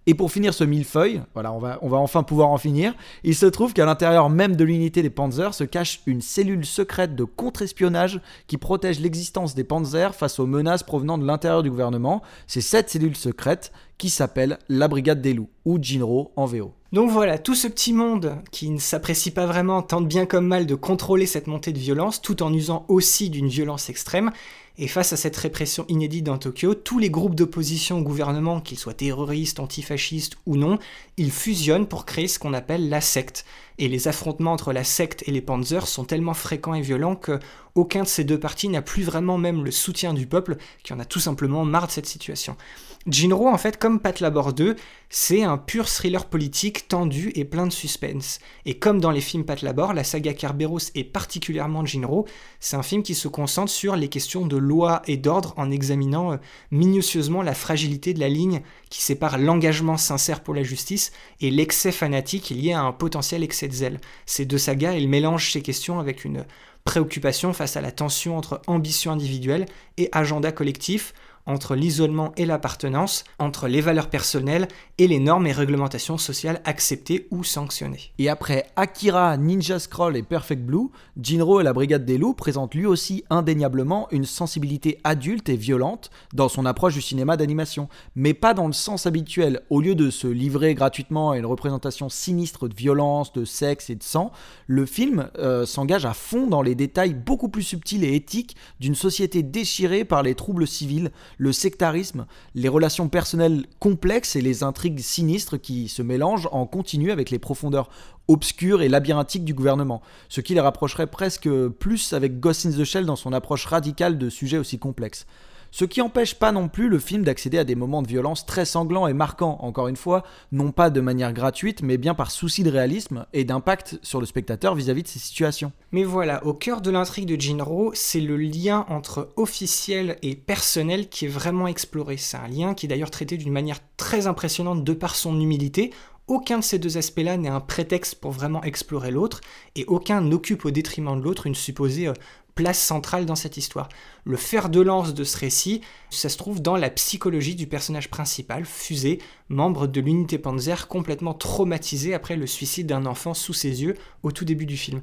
[0.06, 3.74] Et pour finir ce millefeuille, voilà, on va, enfin pouvoir en finir, il se trouve
[3.74, 8.56] qu'à l'intérieur même de l'unité des Panzers se cache une cellule secrète de contre-espionnage qui
[8.56, 12.22] protège l'existence des Panzers face aux menaces provenant de l'intérieur du gouvernement.
[12.46, 16.72] C'est cette cellule secrète qui s'appelle la Brigade des Loups, ou Jinro en VO.
[16.92, 20.66] Donc voilà, tout ce petit monde qui ne s'apprécie pas vraiment tente bien comme mal
[20.66, 24.33] de contrôler cette montée de violence tout en usant aussi d'une violence extrême.
[24.76, 28.79] Et face à cette répression inédite dans Tokyo, tous les groupes d'opposition au gouvernement, qu'ils
[28.79, 30.79] soient terroristes, antifascistes ou non,
[31.16, 33.44] ils fusionnent pour créer ce qu'on appelle la secte.
[33.79, 37.38] Et les affrontements entre la secte et les panzers sont tellement fréquents et violents que
[37.76, 40.98] aucun de ces deux partis n'a plus vraiment même le soutien du peuple, qui en
[40.98, 42.57] a tout simplement marre de cette situation.
[43.06, 44.76] Jinro, en fait, comme Pat Labor 2,
[45.08, 48.40] c'est un pur thriller politique tendu et plein de suspense.
[48.66, 52.26] Et comme dans les films Pat Labor, la saga Kerberos et particulièrement Jinro,
[52.60, 56.32] c'est un film qui se concentre sur les questions de loi et d'ordre en examinant
[56.32, 56.36] euh,
[56.70, 58.60] minutieusement la fragilité de la ligne
[58.90, 61.10] qui sépare l'engagement sincère pour la justice
[61.40, 64.00] et l'excès fanatique lié à un potentiel excès de zèle.
[64.26, 66.44] Ces deux sagas, ils mélangent ces questions avec une
[66.84, 71.14] préoccupation face à la tension entre ambition individuelle et agenda collectif,
[71.50, 77.26] entre l'isolement et l'appartenance, entre les valeurs personnelles et les normes et réglementations sociales acceptées
[77.30, 78.12] ou sanctionnées.
[78.18, 80.88] Et après Akira, Ninja Scroll et Perfect Blue,
[81.20, 86.10] Jinro et la Brigade des Loups présentent lui aussi indéniablement une sensibilité adulte et violente
[86.32, 89.62] dans son approche du cinéma d'animation, mais pas dans le sens habituel.
[89.70, 93.96] Au lieu de se livrer gratuitement à une représentation sinistre de violence, de sexe et
[93.96, 94.30] de sang,
[94.66, 98.94] le film euh, s'engage à fond dans les détails beaucoup plus subtils et éthiques d'une
[98.94, 101.10] société déchirée par les troubles civils,
[101.40, 107.11] le sectarisme, les relations personnelles complexes et les intrigues sinistres qui se mélangent en continu
[107.12, 107.88] avec les profondeurs
[108.29, 111.48] obscures et labyrinthiques du gouvernement, ce qui les rapprocherait presque
[111.79, 115.26] plus avec Ghost in the Shell dans son approche radicale de sujets aussi complexes.
[115.72, 118.64] Ce qui empêche pas non plus le film d'accéder à des moments de violence très
[118.64, 122.64] sanglants et marquants, encore une fois, non pas de manière gratuite, mais bien par souci
[122.64, 125.70] de réalisme et d'impact sur le spectateur vis-à-vis de ces situations.
[125.92, 131.09] Mais voilà, au cœur de l'intrigue de Jinro, c'est le lien entre officiel et personnel
[131.09, 132.16] qui est vraiment exploré.
[132.16, 135.92] C'est un lien qui est d'ailleurs traité d'une manière très impressionnante de par son humilité.
[136.30, 139.40] Aucun de ces deux aspects-là n'est un prétexte pour vraiment explorer l'autre,
[139.74, 142.12] et aucun n'occupe au détriment de l'autre une supposée euh,
[142.54, 143.88] place centrale dans cette histoire.
[144.22, 148.10] Le fer de lance de ce récit, ça se trouve dans la psychologie du personnage
[148.10, 153.82] principal, Fusée, membre de l'unité Panzer complètement traumatisé après le suicide d'un enfant sous ses
[153.82, 155.02] yeux au tout début du film.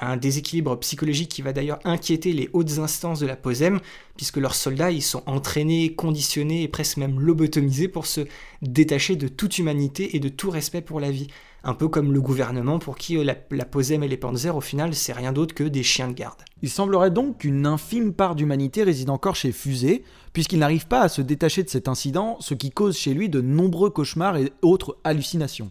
[0.00, 3.78] Un déséquilibre psychologique qui va d'ailleurs inquiéter les hautes instances de la POSEM,
[4.16, 8.22] puisque leurs soldats ils sont entraînés, conditionnés et presque même lobotomisés pour se
[8.62, 11.28] détacher de toute humanité et de tout respect pour la vie.
[11.64, 14.60] Un peu comme le gouvernement pour qui euh, la, la POSEM et les Panzers, au
[14.60, 16.40] final, c'est rien d'autre que des chiens de garde.
[16.62, 20.02] Il semblerait donc qu'une infime part d'humanité réside encore chez Fusée,
[20.32, 23.40] puisqu'il n'arrive pas à se détacher de cet incident, ce qui cause chez lui de
[23.40, 25.70] nombreux cauchemars et autres hallucinations.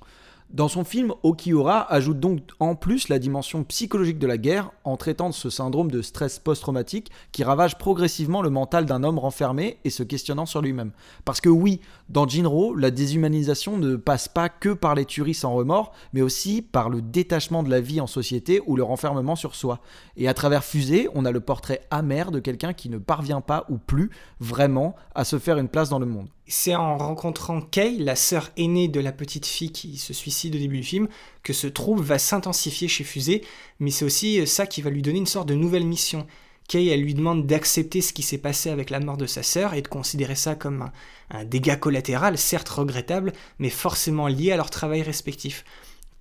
[0.54, 4.98] Dans son film, Okiura ajoute donc en plus la dimension psychologique de la guerre en
[4.98, 9.78] traitant de ce syndrome de stress post-traumatique qui ravage progressivement le mental d'un homme renfermé
[9.86, 10.92] et se questionnant sur lui-même.
[11.24, 11.80] Parce que oui,
[12.12, 16.62] dans Jinro, la déshumanisation ne passe pas que par les tueries sans remords, mais aussi
[16.62, 19.80] par le détachement de la vie en société ou le renfermement sur soi.
[20.18, 23.66] Et à travers Fusée, on a le portrait amer de quelqu'un qui ne parvient pas
[23.70, 24.10] ou plus
[24.42, 26.28] vraiment à se faire une place dans le monde.
[26.48, 30.60] C'est en rencontrant Kay, la sœur aînée de la petite fille qui se suicide au
[30.60, 31.08] début du film,
[31.44, 33.42] que ce trouble va s'intensifier chez Fusée,
[33.80, 36.28] mais c'est aussi ça qui va lui donner une sorte de nouvelle mission.
[36.72, 39.74] Kay, elle lui demande d'accepter ce qui s'est passé avec la mort de sa sœur
[39.74, 40.90] et de considérer ça comme
[41.30, 45.66] un, dégât collatéral, certes regrettable, mais forcément lié à leur travail respectif.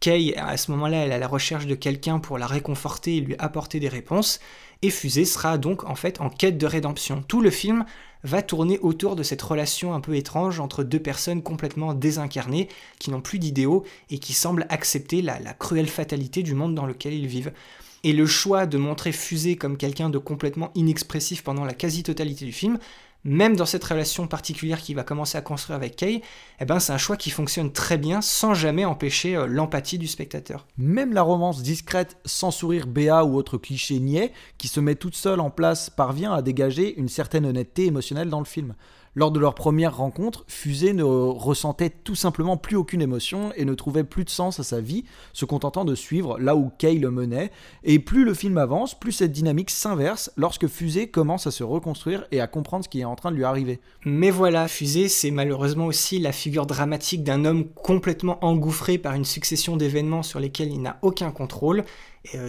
[0.00, 3.20] Kay, à ce moment-là, elle est à la recherche de quelqu'un pour la réconforter et
[3.20, 4.40] lui apporter des réponses,
[4.82, 7.22] et Fusée sera donc en fait en quête de rédemption.
[7.28, 7.84] Tout le film
[8.24, 12.66] va tourner autour de cette relation un peu étrange entre deux personnes complètement désincarnées,
[12.98, 17.14] qui n'ont plus d'idéaux et qui semblent accepter la cruelle fatalité du monde dans lequel
[17.14, 17.52] ils vivent.
[18.02, 22.52] Et le choix de montrer Fusée comme quelqu'un de complètement inexpressif pendant la quasi-totalité du
[22.52, 22.78] film
[23.24, 26.22] même dans cette relation particulière qu'il va commencer à construire avec Kay,
[26.60, 30.06] eh ben c'est un choix qui fonctionne très bien sans jamais empêcher euh, l'empathie du
[30.06, 30.66] spectateur.
[30.78, 35.16] Même la romance discrète, sans sourire béat ou autre cliché niais, qui se met toute
[35.16, 38.74] seule en place, parvient à dégager une certaine honnêteté émotionnelle dans le film.
[39.16, 43.74] Lors de leur première rencontre, Fusée ne ressentait tout simplement plus aucune émotion et ne
[43.74, 47.10] trouvait plus de sens à sa vie, se contentant de suivre là où Kay le
[47.10, 47.50] menait.
[47.82, 52.24] Et plus le film avance, plus cette dynamique s'inverse lorsque Fusée commence à se reconstruire
[52.30, 53.80] et à comprendre ce qui est en train de lui arriver.
[54.04, 59.24] Mais voilà, Fusée, c'est malheureusement aussi la figure dramatique d'un homme complètement engouffré par une
[59.24, 61.84] succession d'événements sur lesquels il n'a aucun contrôle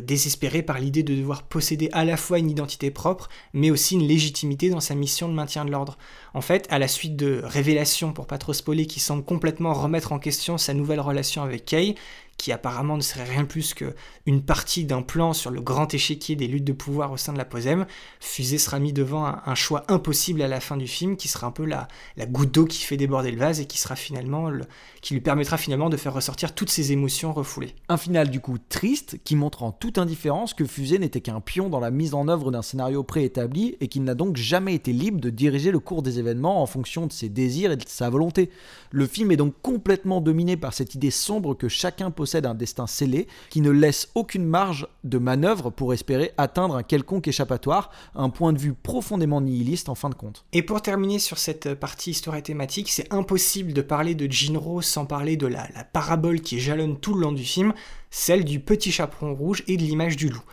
[0.04, 4.08] désespéré par l'idée de devoir posséder à la fois une identité propre, mais aussi une
[4.08, 5.98] légitimité dans sa mission de maintien de l'ordre.
[6.34, 10.12] En fait, à la suite de révélations, pour pas trop spoiler, qui semblent complètement remettre
[10.12, 11.96] en question sa nouvelle relation avec Kay,
[12.42, 16.48] qui apparemment ne serait rien plus qu'une partie d'un plan sur le grand échiquier des
[16.48, 17.86] luttes de pouvoir au sein de la Posem,
[18.20, 21.52] Fusée sera mis devant un, choix impossible à la fin du film, qui sera un
[21.52, 24.64] peu la, la goutte d'eau qui fait déborder le vase et qui sera finalement le,
[25.04, 27.76] qui lui permettra finalement de faire ressortir toutes ses émotions refoulées.
[27.90, 31.70] Un final du coup triste, qui montre en toute indifférence que Fusée n'était qu'un pion
[31.70, 35.22] dans la mise en œuvre d'un scénario préétabli et qu'il n'a donc jamais été libre
[35.22, 38.50] de diriger le cours des événements en fonction de ses désirs et de sa volonté.
[38.90, 42.88] Le film est donc complètement dominé par cette idée sombre que chacun possède d'un destin
[42.88, 48.30] scellé qui ne laisse aucune marge de manœuvre pour espérer atteindre un quelconque échappatoire, un
[48.30, 50.46] point de vue profondément nihiliste en fin de compte.
[50.54, 54.82] Et pour terminer sur cette partie histoire et thématique, c'est impossible de parler de Jinro
[54.82, 57.74] sans parler de la, la parabole qui jalonne tout le long du film,
[58.12, 60.44] celle du petit chaperon rouge et de l'image du loup.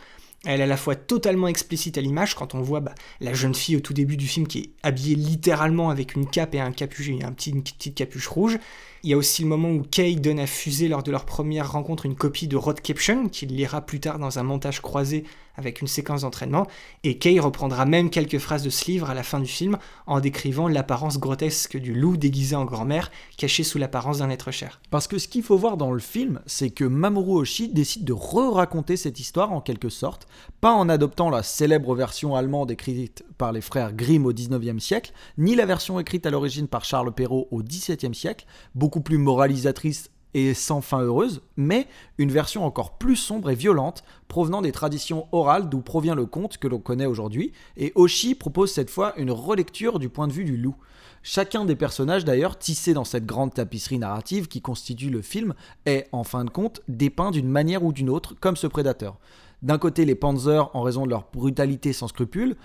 [0.45, 3.53] Elle est à la fois totalement explicite à l'image quand on voit bah, la jeune
[3.53, 6.71] fille au tout début du film qui est habillée littéralement avec une cape et un
[6.71, 8.57] capuche, un petit, une petite capuche rouge.
[9.01, 11.71] Il y a aussi le moment où Kay donne à Fusée lors de leur première
[11.71, 15.23] rencontre une copie de Road Caption, qu'il lira plus tard dans un montage croisé
[15.59, 16.67] avec une séquence d'entraînement,
[17.03, 20.19] et Kay reprendra même quelques phrases de ce livre à la fin du film en
[20.19, 24.79] décrivant l'apparence grotesque du loup déguisé en grand-mère, caché sous l'apparence d'un être cher.
[24.89, 28.13] Parce que ce qu'il faut voir dans le film, c'est que Mamoru Oshii décide de
[28.13, 30.27] re-raconter cette histoire en quelque sorte,
[30.61, 35.11] pas en adoptant la célèbre version allemande écrite par les frères Grimm au 19e siècle,
[35.37, 38.45] ni la version écrite à l'origine par Charles Perrault au 17e siècle,
[38.89, 44.61] plus moralisatrice et sans fin heureuse, mais une version encore plus sombre et violente, provenant
[44.61, 48.89] des traditions orales d'où provient le conte que l'on connaît aujourd'hui, et Oshi propose cette
[48.89, 50.75] fois une relecture du point de vue du loup.
[51.23, 55.53] Chacun des personnages d'ailleurs tissés dans cette grande tapisserie narrative qui constitue le film
[55.85, 59.17] est, en fin de compte, dépeint d'une manière ou d'une autre comme ce prédateur.
[59.61, 62.55] D'un côté les Panzers en raison de leur brutalité sans scrupules,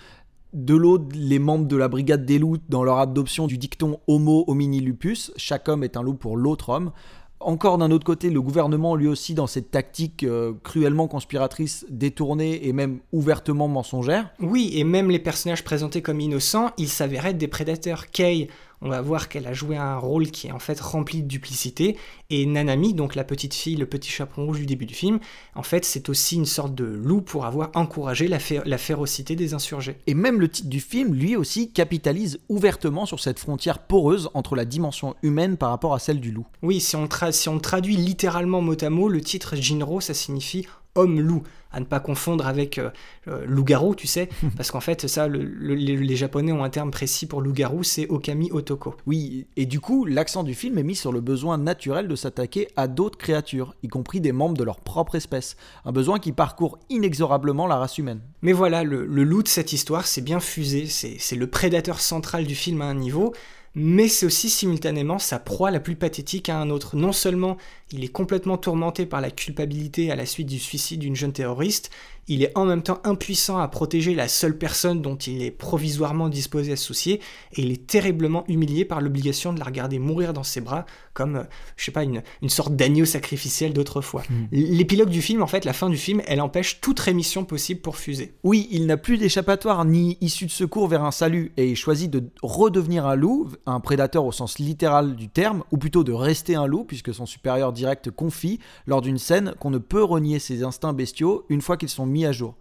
[0.54, 4.44] De l'autre, les membres de la brigade des loups dans leur adoption du dicton Homo
[4.46, 6.92] homini lupus, chaque homme est un loup pour l'autre homme.
[7.40, 12.68] Encore d'un autre côté, le gouvernement, lui aussi, dans cette tactique euh, cruellement conspiratrice, détournée
[12.68, 14.30] et même ouvertement mensongère.
[14.38, 18.12] Oui, et même les personnages présentés comme innocents, ils s'avéraient être des prédateurs.
[18.12, 18.48] Kay,
[18.84, 21.96] on va voir qu'elle a joué un rôle qui est en fait rempli de duplicité.
[22.30, 25.18] Et Nanami, donc la petite fille, le petit chaperon rouge du début du film,
[25.54, 29.54] en fait c'est aussi une sorte de loup pour avoir encouragé la, la férocité des
[29.54, 29.96] insurgés.
[30.06, 34.54] Et même le titre du film, lui aussi, capitalise ouvertement sur cette frontière poreuse entre
[34.54, 36.46] la dimension humaine par rapport à celle du loup.
[36.62, 40.66] Oui, si on, si on traduit littéralement mot à mot, le titre Jinro, ça signifie
[40.94, 41.42] homme-loup,
[41.74, 42.90] à ne pas confondre avec euh,
[43.28, 47.42] euh, loup-garou, tu sais, parce qu'en fait, ça, les, Japonais ont un terme précis pour
[47.42, 48.94] loup-garou, c'est Okami Otoko.
[49.06, 52.68] Oui, et du coup, l'accent du film est mis sur le besoin naturel de s'attaquer
[52.76, 56.78] à d'autres créatures, y compris des membres de leur propre espèce, un besoin qui parcourt
[56.88, 58.20] inexorablement la race humaine.
[58.42, 62.46] Mais voilà, le, le loup de cette histoire, c'est bien fusé, c'est le prédateur central
[62.46, 63.34] du film à un niveau,
[63.74, 66.96] mais c'est aussi simultanément sa proie la plus pathétique à un autre.
[66.96, 67.56] Non seulement
[67.94, 71.90] il est complètement tourmenté par la culpabilité à la suite du suicide d'une jeune terroriste,
[72.26, 76.28] il est en même temps impuissant à protéger la seule personne dont il est provisoirement
[76.28, 77.20] disposé à se soucier,
[77.52, 81.37] et il est terriblement humilié par l'obligation de la regarder mourir dans ses bras, comme,
[81.37, 81.44] euh,
[81.76, 84.22] je sais pas, une, sorte d'agneau sacrificiel d'autrefois.
[84.30, 84.46] Hmm.
[84.52, 87.96] L'épilogue du film, en fait, la fin du film, elle empêche toute rémission possible pour
[87.96, 88.35] Fusée.
[88.42, 92.11] Oui, il n'a plus d'échappatoire ni issue de secours vers un salut, et il choisit
[92.11, 96.54] de redevenir un loup, un prédateur au sens littéral du terme, ou plutôt de rester
[96.54, 97.72] un loup, puisque son supérieur
[98.10, 102.06] confie, lors d'une scène, qu'on ne peut renier ses instincts bestiaux une fois qu'ils sont
[102.06, 102.54] mis à jour.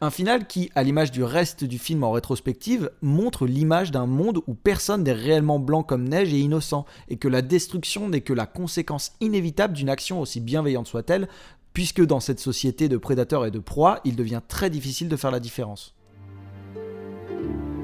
[0.00, 4.40] Un final qui, à l'image du reste du film en rétrospective, montre l'image d'un monde
[4.46, 8.32] où personne n'est réellement blanc comme neige et innocent, et que la destruction n'est que
[8.32, 11.28] la conséquence inévitable d'une action aussi bienveillante soit-elle,
[11.72, 15.30] puisque dans cette société de prédateurs et de proies, il devient très difficile de faire
[15.30, 15.94] la différence.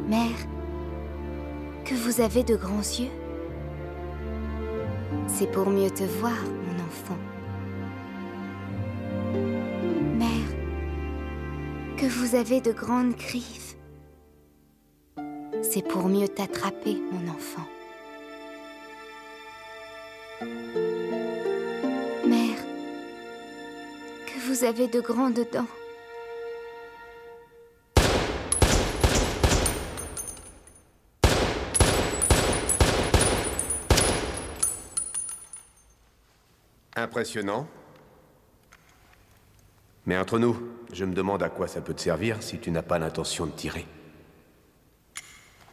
[0.08, 0.46] Mère,
[1.84, 3.10] que vous avez de grands yeux.
[5.26, 6.36] C'est pour mieux te voir,
[7.00, 7.18] enfant.
[11.96, 13.76] que vous avez de grandes griffes.
[15.62, 17.66] C'est pour mieux t'attraper, mon enfant.
[22.26, 22.64] Mère,
[24.26, 25.79] que vous avez de grandes dents.
[36.96, 37.68] Impressionnant.
[40.06, 40.60] Mais entre nous,
[40.92, 43.52] je me demande à quoi ça peut te servir si tu n'as pas l'intention de
[43.52, 43.86] tirer.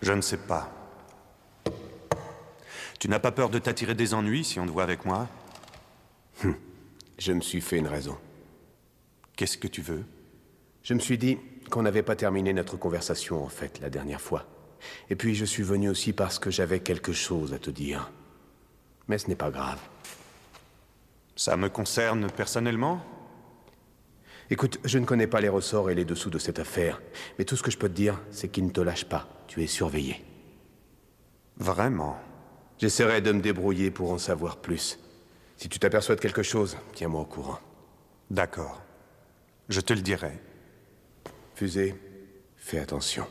[0.02, 0.72] Je ne sais pas.
[3.00, 5.28] Tu n'as pas peur de t'attirer des ennuis si on te voit avec moi?
[6.44, 6.56] Hum.
[7.18, 8.18] Je me suis fait une raison.
[9.36, 10.04] Qu'est-ce que tu veux?
[10.84, 11.38] Je me suis dit
[11.70, 14.46] qu'on n'avait pas terminé notre conversation, en fait, la dernière fois.
[15.10, 18.12] Et puis je suis venu aussi parce que j'avais quelque chose à te dire.
[19.08, 19.80] Mais ce n'est pas grave.
[21.38, 23.00] Ça me concerne personnellement?
[24.50, 27.00] Écoute, je ne connais pas les ressorts et les dessous de cette affaire,
[27.38, 29.28] mais tout ce que je peux te dire, c'est qu'il ne te lâche pas.
[29.48, 30.26] Tu es surveillé.
[31.58, 32.18] Vraiment?
[32.80, 35.00] J'essaierai de me débrouiller pour en savoir plus.
[35.58, 37.60] Si tu t'aperçois de quelque chose, tiens-moi au courant.
[38.32, 38.82] D'accord.
[39.70, 40.40] Je te le dirai.
[41.54, 41.96] Fusée,
[42.56, 43.28] fais attention.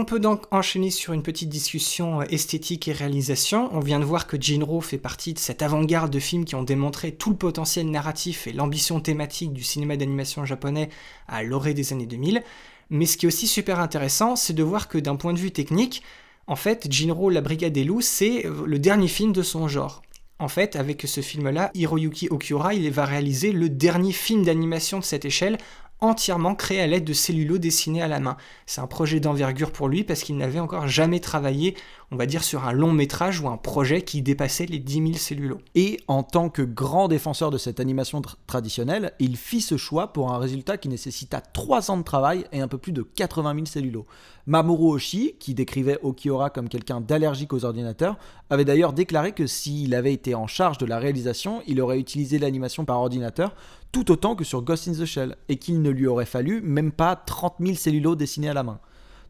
[0.00, 3.68] On peut donc enchaîner sur une petite discussion euh, esthétique et réalisation.
[3.72, 6.62] On vient de voir que Jinro fait partie de cette avant-garde de films qui ont
[6.62, 10.88] démontré tout le potentiel narratif et l'ambition thématique du cinéma d'animation japonais
[11.26, 12.44] à l'orée des années 2000.
[12.90, 15.50] Mais ce qui est aussi super intéressant, c'est de voir que d'un point de vue
[15.50, 16.04] technique,
[16.46, 20.02] en fait, Jinro, la Brigade des Loups, c'est euh, le dernier film de son genre.
[20.38, 25.04] En fait, avec ce film-là, Hiroyuki Okiura, il va réaliser le dernier film d'animation de
[25.04, 25.58] cette échelle
[26.00, 28.36] entièrement créé à l'aide de cellulos dessinés à la main.
[28.66, 31.76] C'est un projet d'envergure pour lui parce qu'il n'avait encore jamais travaillé,
[32.10, 35.12] on va dire, sur un long métrage ou un projet qui dépassait les 10 000
[35.14, 35.60] cellulos.
[35.74, 40.32] Et en tant que grand défenseur de cette animation traditionnelle, il fit ce choix pour
[40.32, 43.66] un résultat qui nécessita 3 ans de travail et un peu plus de 80 000
[43.66, 44.06] cellulos.
[44.46, 48.16] Mamoru Oshii, qui décrivait Okiora comme quelqu'un d'allergique aux ordinateurs,
[48.48, 52.38] avait d'ailleurs déclaré que s'il avait été en charge de la réalisation, il aurait utilisé
[52.38, 53.54] l'animation par ordinateur
[53.92, 56.92] tout autant que sur Ghost in the Shell, et qu'il ne lui aurait fallu même
[56.92, 58.80] pas 30 000 cellulos dessinés à la main.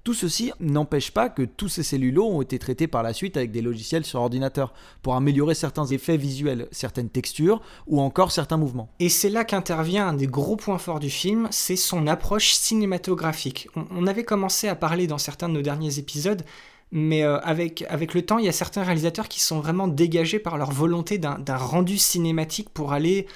[0.05, 3.51] Tout ceci n'empêche pas que tous ces cellulos ont été traités par la suite avec
[3.51, 8.89] des logiciels sur ordinateur pour améliorer certains effets visuels, certaines textures ou encore certains mouvements.
[9.01, 13.69] Et c'est là qu'intervient un des gros points forts du film, c'est son approche cinématographique.
[13.75, 16.43] On, avait commencé à parler dans certains de nos derniers épisodes
[16.91, 17.85] mais euh, avec,
[18.15, 21.57] le temps, il y a certains réalisateurs qui sont vraiment dégagés par leur volonté d'un
[21.59, 23.27] rendu cinématique pour aller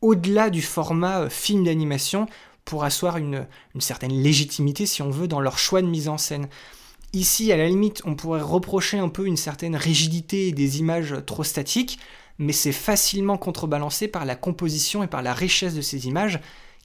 [0.00, 2.26] au-delà du format euh, film d'animation
[2.64, 3.46] pour asseoir une,
[3.78, 6.48] certaine légitimité, si on veut, dans leur choix de mise en scène.
[7.12, 11.44] Ici, à la limite, on pourrait reprocher un peu une certaine rigidité des images trop
[11.44, 11.98] statiques,
[12.38, 16.40] mais c'est facilement contrebalancé par la composition et par la richesse de ces images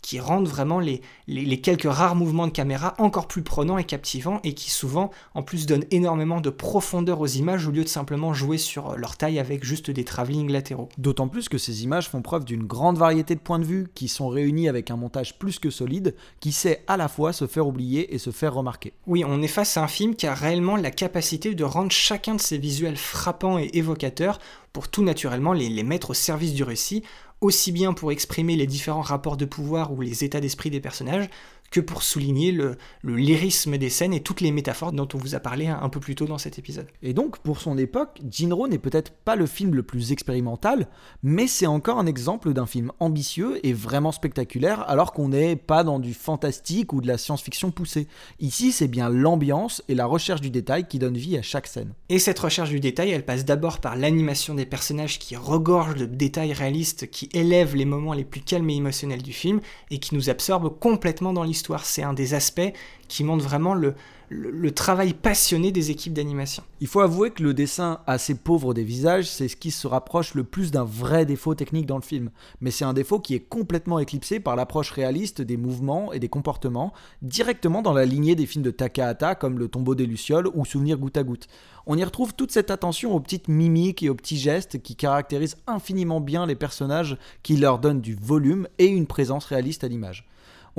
[0.08, 4.40] qui rendent vraiment les, les, quelques rares mouvements de caméra encore plus prenants et captivants
[4.46, 8.34] et qui souvent en plus donnent énormément de profondeur aux images au lieu de simplement
[8.34, 10.88] jouer sur leur taille avec juste des travelling latéraux.
[10.98, 14.08] D'autant plus que ces images font preuve d'une grande variété de points de vue qui
[14.08, 17.68] sont réunis avec un montage plus que solide qui sait à la fois se faire
[17.68, 18.94] oublier et se faire remarquer.
[19.08, 22.36] Oui, on est face à un film qui a réellement la capacité de rendre chacun
[22.36, 24.40] de ses visuels frappants et évocateurs
[24.72, 27.04] pour tout naturellement les, les mettre au service du récit
[27.42, 31.30] aussi bien pour exprimer les différents rapports de pouvoir ou les états d'esprit des personnages,
[31.72, 35.40] que pour souligner le, lyrisme des scènes et toutes les métaphores dont on vous a
[35.40, 36.88] parlé un, peu plus tôt dans cet épisode.
[37.02, 40.88] Et donc, pour son époque, Jinro n'est peut-être pas le film le plus expérimental,
[41.24, 45.84] mais c'est encore un exemple d'un film ambitieux et vraiment spectaculaire, alors qu'on n'est pas
[45.84, 48.08] dans du fantastique ou de la science-fiction poussée.
[48.40, 51.94] Ici, c'est bien l'ambiance et la recherche du détail qui donnent vie à chaque scène.
[52.10, 56.06] Et cette recherche du détail, elle passe d'abord par l'animation des personnages qui regorgent de
[56.06, 59.60] détails réalistes, qui élèvent les moments les plus calmes et émotionnels du film,
[59.92, 62.74] et qui nous absorbent complètement dans l'histoire c'est un des aspects
[63.08, 63.94] qui montre vraiment le,
[64.30, 66.64] le, travail passionné des équipes d'animation.
[66.82, 70.34] Il faut avouer que le dessin assez pauvre des visages, c'est ce qui se rapproche
[70.34, 72.30] le plus d'un vrai défaut technique dans le film.
[72.60, 76.30] Mais c'est un défaut qui est complètement éclipsé par l'approche réaliste des mouvements et des
[76.30, 80.66] comportements, directement dans la lignée des films de Takahata comme Le tombeau des Lucioles ou
[80.66, 81.48] Souvenir goutte à goutte.
[81.86, 85.58] On y retrouve toute cette attention aux petites mimiques et aux petits gestes qui caractérisent
[85.68, 90.28] infiniment bien les personnages, qui leur donnent du volume et une présence réaliste à l'image.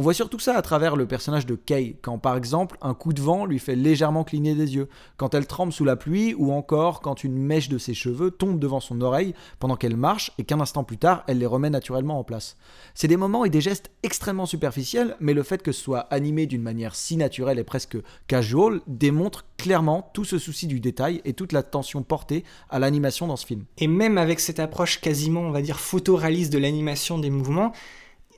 [0.01, 3.13] On voit surtout ça à travers le personnage de Kay, quand par exemple un coup
[3.13, 6.53] de vent lui fait légèrement cligner des yeux, quand elle tremble sous la pluie, ou
[6.53, 10.45] encore quand une mèche de ses cheveux tombe devant son oreille pendant qu'elle marche et
[10.45, 12.57] qu'un instant plus tard elle les remet naturellement en place.
[12.95, 16.47] C'est des moments et des gestes extrêmement superficiels, mais le fait que ce soit animé
[16.47, 21.33] d'une manière si naturelle et presque casual démontre clairement tout ce souci du détail et
[21.33, 23.65] toute l'attention portée à l'animation dans ce film.
[23.79, 27.73] Et même avec cette approche quasiment, on va dire, photoréaliste de l'animation des mouvements,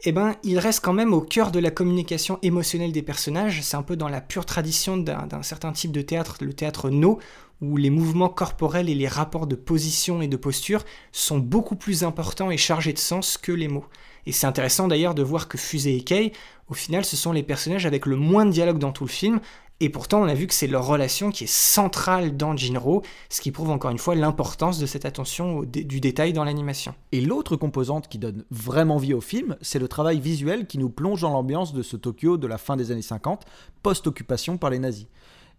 [0.05, 3.61] eh ben, il reste quand même au cœur de la communication émotionnelle des personnages.
[3.63, 7.19] C'est un peu dans la pure tradition d'un certain type de théâtre, le théâtre no,
[7.61, 12.05] où les mouvements corporels et les rapports de position et de posture sont beaucoup plus
[12.05, 13.85] importants et chargés de sens que les mots.
[14.25, 16.33] Et c'est intéressant d'ailleurs de voir que Fusée et Kay,
[16.69, 19.41] au final, ce sont les personnages avec le moins de dialogue dans tout le film,
[19.83, 23.41] et pourtant, on a vu que c'est leur relation qui est centrale dans Jinro, ce
[23.41, 26.95] qui prouve encore une fois l'importance de cette attention du détail dans l'animation.
[27.13, 30.91] Et l'autre composante qui donne vraiment vie au film, c'est le travail visuel qui nous
[30.91, 33.47] plonge dans l'ambiance de ce Tokyo de la fin des années 50,
[33.83, 35.07] post-occupation par les nazis.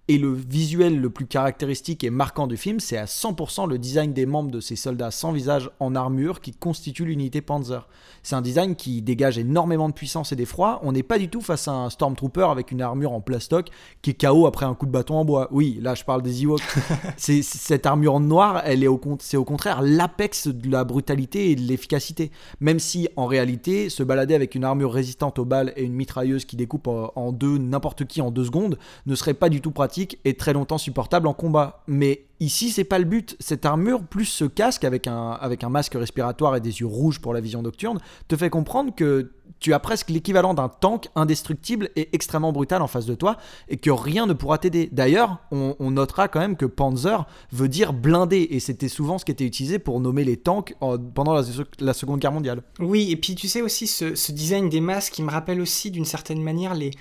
[0.07, 4.13] Et le visuel le plus caractéristique et marquant du film, c'est à 100% le design
[4.13, 7.87] des membres de ces soldats sans visage en armure qui constituent l'unité Panzer.
[8.23, 10.79] C'est un design qui dégage énormément de puissance et d'effroi.
[10.83, 13.69] On n'est pas du tout face à un Stormtrooper avec une armure en plastoc
[14.01, 15.47] qui est KO après un coup de bâton en bois.
[15.51, 16.61] Oui, là je parle des Ewoks.
[17.17, 21.55] c'est, cette armure noire, elle est au, c'est au contraire l'apex de la brutalité et
[21.55, 22.31] de l'efficacité.
[22.59, 26.45] Même si en réalité, se balader avec une armure résistante aux balles et une mitrailleuse
[26.45, 29.90] qui découpe en deux n'importe qui en deux secondes ne serait pas du tout pratique
[30.25, 31.83] et très longtemps supportable en combat.
[31.87, 33.35] Mais ici, c'est pas le but.
[33.39, 37.19] Cette armure, plus ce casque avec un, avec un masque respiratoire et des yeux rouges
[37.19, 41.89] pour la vision nocturne, te fait comprendre que tu as presque l'équivalent d'un tank indestructible
[41.95, 43.37] et extrêmement brutal en face de toi
[43.69, 44.89] et que rien ne pourra t'aider.
[44.91, 49.31] D'ailleurs, on, notera quand même que Panzer veut dire blindé et c'était souvent ce qui
[49.31, 50.75] était utilisé pour nommer les tanks
[51.13, 52.63] pendant la, Seconde Guerre mondiale.
[52.79, 55.91] Oui, et puis tu sais aussi ce, ce design des masques qui me rappelle aussi
[55.91, 56.91] d'une certaine manière les,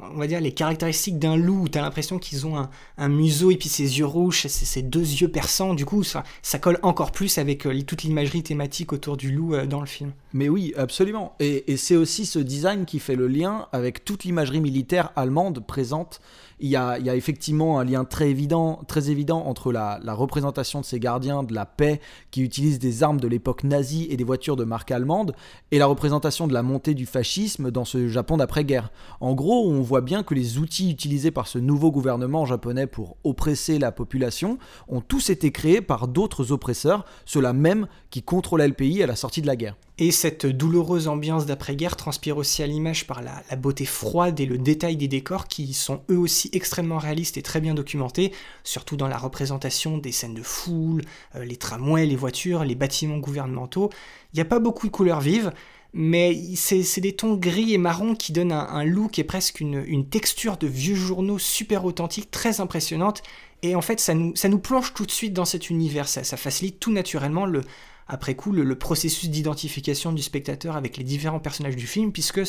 [0.00, 3.50] on va dire, les caractéristiques d'un loup, où tu as l'impression qu'ils ont un, museau
[3.50, 6.22] et puis ses yeux rouges, ses, deux yeux perçants, du coup, ça,
[6.60, 10.12] colle encore plus avec euh, toute l'imagerie thématique autour du loup euh, dans le film.
[10.32, 11.34] Mais oui, absolument.
[11.40, 16.20] Et c'est aussi ce design qui fait le lien avec toute l'imagerie militaire allemande présente
[16.60, 20.98] il y, a, effectivement un lien très évident, très évident entre la, représentation de ces
[20.98, 22.00] gardiens de la paix
[22.30, 25.34] qui utilisent des armes de l'époque nazie et des voitures de marque allemande
[25.70, 28.90] et la représentation de la montée du fascisme dans ce Japon d'après-guerre.
[29.20, 33.16] En gros, on voit bien que les outils utilisés par ce nouveau gouvernement japonais pour
[33.24, 38.74] oppresser la population ont tous été créés par d'autres oppresseurs, ceux-là même qui contrôlaient le
[38.74, 39.76] pays à la sortie de la guerre.
[40.00, 44.56] Et cette douloureuse ambiance d'après-guerre transpire aussi à l'image par la, beauté froide et le
[44.56, 48.32] détail des décors qui sont eux aussi extrêmement réalistes et très bien documentés,
[48.62, 51.02] surtout dans la représentation des scènes de foule,
[51.34, 53.90] euh, les tramways, les voitures, les bâtiments gouvernementaux.
[54.32, 55.52] Il n'y a pas beaucoup de couleurs vives,
[55.92, 60.58] mais c'est des tons gris et marron qui donnent un, look et presque une, texture
[60.58, 63.22] de vieux journaux super authentique, très impressionnante.
[63.62, 66.92] Et en fait, ça nous, plonge tout de suite dans cet univers, ça facilite tout
[66.92, 67.62] naturellement le,
[68.08, 72.40] après coup le, processus d'identification du spectateur avec les différents personnages du film, puisque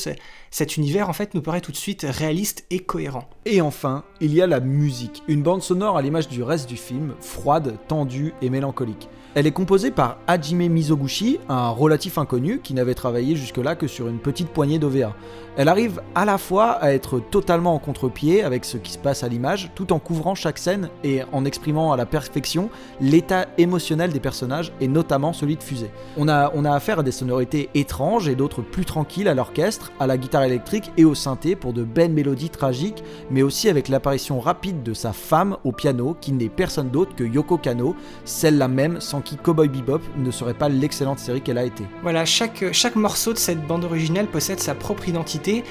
[0.52, 3.30] cet univers en fait nous paraît tout de suite réaliste et cohérent.
[3.46, 6.78] Et enfin, il y a la musique, une bande sonore à l'image du reste du
[6.78, 9.10] film, froide, tendue et mélancolique.
[9.36, 14.08] Elle est composée par Hajime Mizoguchi, un relatif inconnu qui n'avait travaillé jusque-là que sur
[14.08, 15.14] une petite poignée d'OVA.
[15.56, 19.24] Elle arrive à la fois à être totalement en contre-pied avec ce qui se passe
[19.24, 22.72] à l'image, tout en couvrant chaque scène et en exprimant à la perfection
[23.02, 25.92] l'état émotionnel des personnages et notamment celui de Fusée.
[26.18, 29.92] On a, on a affaire à des sonorités étranges et d'autres plus tranquilles à l'orchestre,
[30.00, 33.90] à la guitare électrique et au synthé pour de belles mélodies tragiques, mais aussi avec
[33.90, 38.68] l'apparition rapide de sa femme au piano qui n'est personne d'autre que Yoko Kano, celle-là
[38.68, 41.84] même sans qui Cowboy Bebop ne serait pas l'excellente série qu'elle a été.
[42.02, 45.64] Voilà, chaque, morceau de cette bande originale possède sa propre identité,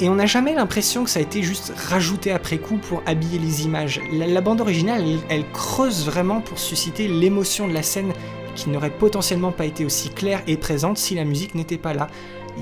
[0.00, 3.38] et on n'a jamais l'impression que ça a été juste rajouté après coup pour habiller
[3.38, 4.00] les images.
[4.12, 8.12] La, bande originale, elle creuse vraiment pour susciter l'émotion de la scène
[8.56, 12.08] qui n'aurait potentiellement pas été aussi claire et présente si la musique n'était pas là.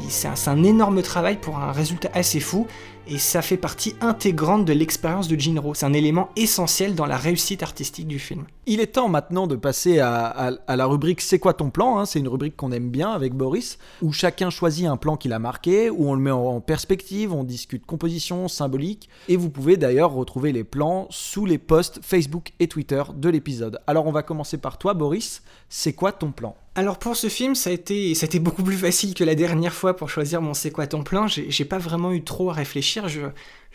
[0.09, 2.67] C'est un, énorme travail pour un résultat assez fou,
[3.09, 5.75] et ça fait partie intégrante de l'expérience de Jinro.
[5.75, 8.45] C'est un élément essentiel dans la réussite artistique du film.
[8.67, 12.19] Il est temps maintenant de passer à la rubrique C'est quoi ton plan hein C'est
[12.21, 15.91] une rubrique qu'on aime bien avec Boris, où chacun choisit un plan qu'il a marqué,
[15.91, 20.13] où on le met en, en perspective, on discute composition, symbolique, et vous pouvez d'ailleurs
[20.13, 23.81] retrouver les plans sous les posts Facebook et Twitter de l'épisode.
[23.87, 26.55] Alors on va commencer par toi Boris, c'est quoi ton plan?
[26.75, 30.09] Alors pour ce film, ça a été, beaucoup plus facile que la dernière fois pour
[30.09, 31.27] choisir mon c'est quoi ton plan.
[31.27, 33.09] J'ai pas vraiment eu trop à réfléchir.
[33.09, 33.21] Je,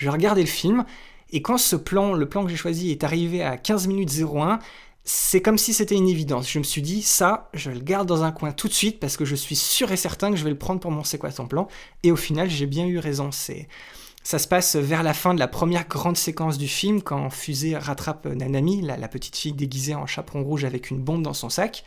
[0.08, 0.84] regardais le film
[1.30, 4.58] et quand ce plan, le plan que j'ai choisi est arrivé à 15 minutes 01,
[5.04, 6.50] c'est comme si c'était une évidence.
[6.50, 9.16] Je me suis dit ça, je le garde dans un coin tout de suite parce
[9.16, 11.32] que je suis sûr et certain que je vais le prendre pour mon c'est quoi
[11.32, 11.68] ton plan.
[12.02, 13.30] Et au final, j'ai bien eu raison.
[13.32, 17.78] Ça se passe vers la fin de la première grande séquence du film, quand Fusée
[17.78, 21.86] rattrape Nanami, la petite fille déguisée en chaperon rouge avec une bombe dans son sac.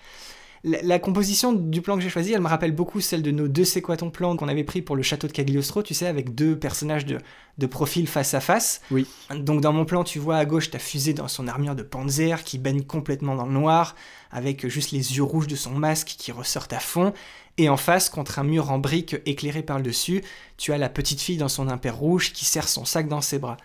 [0.63, 3.49] La, la composition du plan que j'ai choisi, elle me rappelle beaucoup celle de nos
[3.49, 6.07] deux C'est quoi ton plan qu'on avait pris pour le château de Cagliostro, tu sais,
[6.07, 7.19] avec deux personnages de,
[7.57, 8.83] de profil face à face.
[8.91, 9.07] Oui.
[9.35, 12.45] Donc dans mon plan, tu vois à gauche ta fusée dans son armure de panzer
[12.45, 13.95] qui baigne complètement dans le noir,
[14.31, 17.13] avec juste les yeux rouges de son masque qui ressortent à fond.
[17.59, 20.23] Et en face, contre un mur en briques éclairé par le dessus,
[20.57, 23.39] tu as la petite fille dans son impair rouge qui serre son sac dans ses
[23.39, 23.57] bras.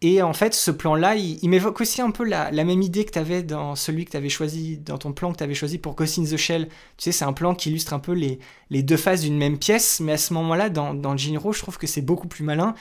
[0.00, 3.04] Et en fait, ce plan-là, il, il m'évoque aussi un peu la, la même idée
[3.04, 5.54] que tu avais dans celui que tu avais choisi, dans ton plan que tu avais
[5.54, 6.68] choisi pour Ghost in the Shell.
[6.68, 8.38] Tu sais, c'est un plan qui illustre un peu les,
[8.70, 11.78] les deux faces d'une même pièce, mais à ce moment-là, dans, dans Jinro, je trouve
[11.78, 12.74] que c'est beaucoup plus malin.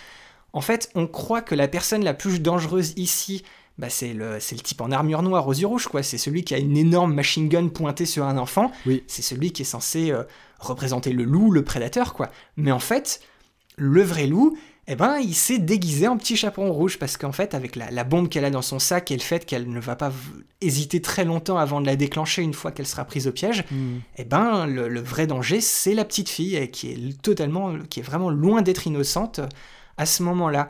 [0.52, 3.44] En fait, on croit que la personne la plus dangereuse ici,
[3.78, 6.04] bah, c'est le, le type en armure noire aux yeux rouges, quoi.
[6.04, 8.72] C'est celui qui a une énorme machine gun pointée sur un enfant.
[8.86, 9.04] Oui.
[9.08, 10.24] C'est celui qui est censé euh,
[10.60, 12.30] représenter le loup, le prédateur, quoi.
[12.58, 13.22] Mais en fait,
[13.78, 14.58] le vrai loup,
[14.88, 18.04] eh ben, il s'est déguisé en petit chaperon rouge parce qu'en fait, avec la, la
[18.04, 20.12] bombe qu'elle a dans son sac et le fait qu'elle ne va pas
[20.60, 23.64] hésiter très longtemps avant de la déclencher une fois qu'elle sera prise au piège,
[24.18, 28.02] eh ben, le, le vrai danger, c'est la petite fille eh, qui est totalement, qui
[28.02, 29.48] est vraiment loin d'être innocente euh,
[29.98, 30.68] à ce moment-là.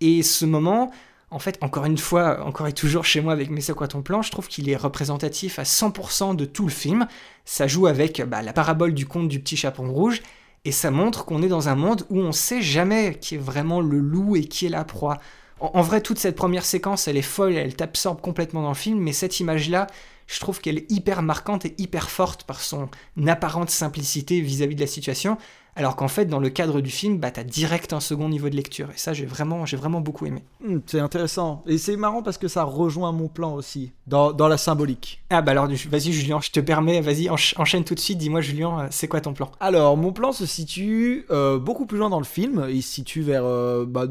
[0.00, 0.90] Et ce moment,
[1.30, 4.22] en fait, encore une fois, encore et toujours chez moi avec mes quoi ton plan,
[4.22, 7.08] je trouve qu'il est représentatif à 100% de tout le film.
[7.44, 10.22] Ça joue avec bah, la parabole du conte du petit chaperon rouge,
[10.64, 13.80] et ça montre qu'on est dans un monde où on sait jamais qui est vraiment
[13.80, 15.18] le loup et qui est la proie.
[15.60, 18.74] En, en vrai, toute cette première séquence, elle est folle, elle t'absorbe complètement dans le
[18.74, 19.86] film, mais cette image-là,
[20.26, 22.88] je trouve qu'elle est hyper marquante et hyper forte par son
[23.26, 25.36] apparente simplicité vis-à-vis de la situation,
[25.76, 28.54] alors qu'en fait, dans le cadre du film, bah, t'as direct un second niveau de
[28.54, 30.44] lecture, et ça, j'ai vraiment, j'ai vraiment beaucoup aimé.
[30.64, 31.64] Hmm, C'est intéressant.
[31.66, 35.22] Et c'est marrant parce que ça rejoint mon plan aussi, dans, dans la symbolique.
[35.30, 38.40] Ah bah alors, vas-y Julien, je te permets, vas-y, encha- enchaîne tout de suite, dis-moi
[38.40, 39.50] Julien, euh, c'est quoi ton plan?
[39.58, 42.66] Alors, mon plan se situe euh, beaucoup plus loin dans le film.
[42.70, 44.06] Il se situe vers euh, bah,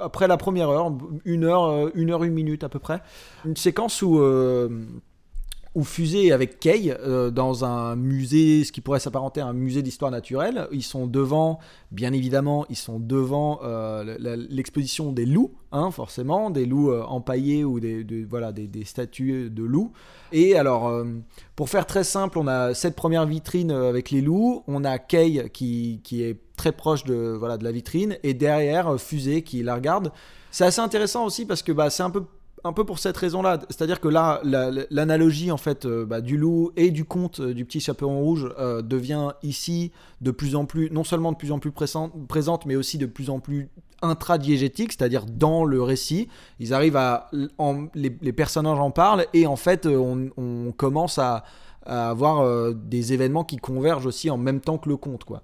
[0.00, 0.92] après la première heure,
[1.26, 3.02] une heure, une heure, une minute à peu près.
[3.44, 4.86] Une séquence où euh,
[5.74, 9.82] où Fusée avec Kay euh, dans un musée, ce qui pourrait s'apparenter à un musée
[9.82, 10.68] d'histoire naturelle.
[10.70, 11.60] Ils sont devant,
[11.90, 14.16] bien évidemment, ils sont devant euh,
[14.50, 19.62] l'exposition des loups, hein, forcément, des loups euh, empaillés ou des, voilà, des, statues de
[19.62, 19.92] loups.
[20.30, 21.04] Et alors, euh,
[21.56, 25.48] pour faire très simple, on a cette première vitrine avec les loups, on a Kay
[25.52, 29.74] qui, qui est très proche de, voilà, de la vitrine, et derrière, Fusée qui la
[29.74, 30.12] regarde.
[30.50, 32.24] C'est assez intéressant aussi parce que bah, c'est un peu
[32.64, 36.20] un peu pour cette raison-là, c'est-à-dire que là, la- la- l'analogie en fait euh, bah,
[36.20, 39.90] du loup et du conte euh, du petit chaperon rouge euh, devient ici
[40.20, 43.30] de plus en plus, non seulement de plus en plus présente, mais aussi de plus
[43.30, 43.68] en plus
[44.00, 46.28] intradiégétique, c'est-à-dire dans le récit.
[46.60, 47.30] Ils arrivent à,
[47.94, 51.44] les, personnages en parlent et en fait, on, commence à,
[51.86, 55.42] à avoir des événements qui convergent aussi en même temps que le conte, quoi.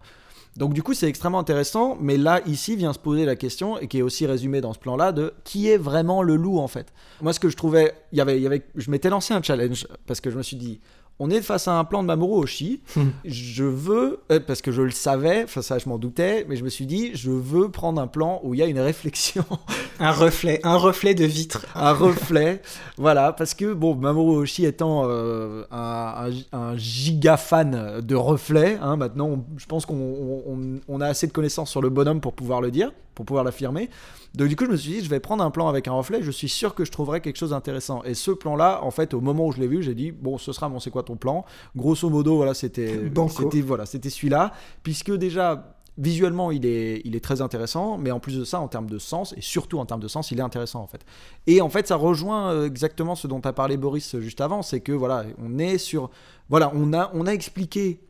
[0.59, 3.87] Donc du coup, c'est extrêmement intéressant, mais là, ici, vient se poser la question, et
[3.87, 6.93] qui est aussi résumée dans ce plan-là, de qui est vraiment le loup, en fait.
[7.23, 10.31] Moi, ce que je trouvais, y y avait, je m'étais lancé un challenge, parce que
[10.31, 10.81] je me suis dit,
[11.21, 12.81] on est face à un plan de Mamoru Oshii.
[13.25, 16.65] je veux, euh, parce que je le savais, enfin ça je m'en doutais, mais je
[16.65, 19.45] me suis dit, je veux prendre un plan où il y a une réflexion.
[20.01, 21.67] un reflet, un reflet de vitre.
[21.75, 22.63] un reflet,
[22.97, 28.97] voilà, parce que bon, Mamoru Oshii étant euh, un, un, giga fan de reflets, hein,
[28.97, 32.71] maintenant je pense qu'on on, a assez de connaissances sur le bonhomme pour pouvoir le
[32.71, 33.91] dire, pour pouvoir l'affirmer.
[34.35, 36.23] Donc du coup, je me suis dit, je vais prendre un plan avec un reflet,
[36.23, 38.03] je suis sûr que je trouverai quelque chose d'intéressant.
[38.05, 40.53] Et ce plan-là, en fait, au moment où je l'ai vu, j'ai dit, bon, ce
[40.53, 41.45] sera mon c'est quoi ton plan?
[41.77, 44.53] Grosso modo, voilà, c'était c'était voilà, c'était celui-là,
[44.83, 48.69] puisque déjà visuellement il est, il est très intéressant, mais en plus de ça, en
[48.69, 51.05] termes de sens, et surtout en termes de sens, il est intéressant en fait.
[51.47, 54.81] Et en fait, ça rejoint euh, exactement ce dont a parlé Boris juste avant, c'est
[54.81, 56.11] que voilà, on est sur,
[56.49, 58.01] voilà, on a, on a expliqué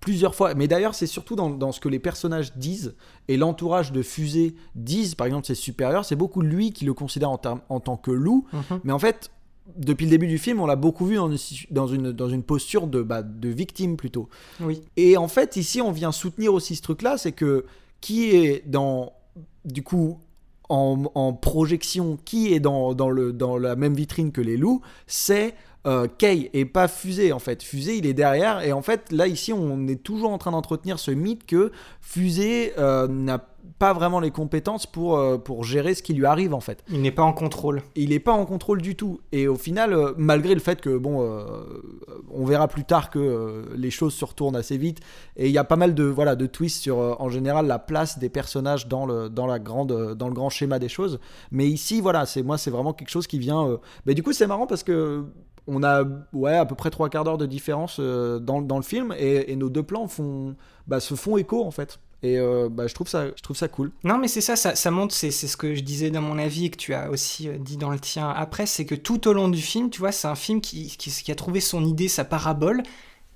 [0.00, 0.54] plusieurs fois.
[0.54, 2.94] Mais d'ailleurs, c'est surtout dans, ce que les personnages disent
[3.28, 6.04] et l'entourage de Fusée disent, par exemple, ses supérieurs.
[6.04, 8.46] C'est beaucoup lui qui le considère en, en tant que loup.
[8.52, 8.80] Mhm.
[8.84, 9.30] Mais en fait,
[9.76, 11.38] depuis le début du film, on l'a beaucoup vu dans une,
[11.70, 14.28] dans une, dans une posture de, bah, de victime plutôt.
[14.60, 14.82] Oui.
[14.96, 17.64] Et en fait, ici, on vient soutenir aussi ce truc-là c'est que
[18.00, 19.12] qui est dans.
[19.64, 20.18] Du coup.
[20.70, 24.80] En, en projection, qui est dans, dans, le, dans la même vitrine que les loups,
[25.06, 25.54] c'est
[25.86, 27.62] euh, Kay et pas Fusée en fait.
[27.62, 30.98] Fusée il est derrière et en fait là ici on est toujours en train d'entretenir
[30.98, 33.46] ce mythe que Fusée euh, n'a
[33.78, 36.82] pas vraiment les compétences pour, euh, pour gérer ce qui lui arrive en fait.
[36.90, 37.82] Il n'est pas en contrôle.
[37.96, 39.20] Il n'est pas en contrôle du tout.
[39.32, 41.26] Et au final, malgré le fait que, bon,
[42.30, 45.00] on verra plus tard que les choses se retournent assez vite,
[45.36, 48.18] et il y a pas mal de, voilà, de twists sur, en général, la place
[48.18, 51.18] des personnages dans le, dans la grande, dans le grand schéma des choses.
[51.50, 53.80] Mais ici, voilà, c'est moi, c'est vraiment quelque chose qui vient...
[54.04, 55.24] Mais du coup, c'est marrant parce que
[55.66, 58.82] on a ouais, à peu près trois quarts d'heure de différence euh, dans, dans, le
[58.82, 60.56] film et, nos deux plans font,
[60.86, 61.98] bah, se font écho en fait.
[62.22, 63.92] Et euh, bah, je, trouve ça, je trouve ça cool.
[64.02, 66.70] Non, mais c'est ça, ça, montre, c'est ce que je disais dans mon avis et
[66.70, 69.48] que tu as aussi euh, dit dans le tien après, c'est que tout au long
[69.48, 72.82] du film, tu vois, c'est un film qui, qui, a trouvé son idée, sa parabole,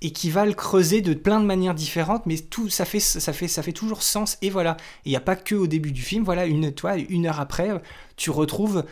[0.00, 3.32] et qui va le creuser de plein de manières différentes, mais tout ça fait ça
[3.32, 4.76] fait ça fait toujours sens et voilà.
[5.04, 7.70] Il n'y a pas que au début du film, voilà une toi une heure après,
[8.16, 8.84] tu retrouves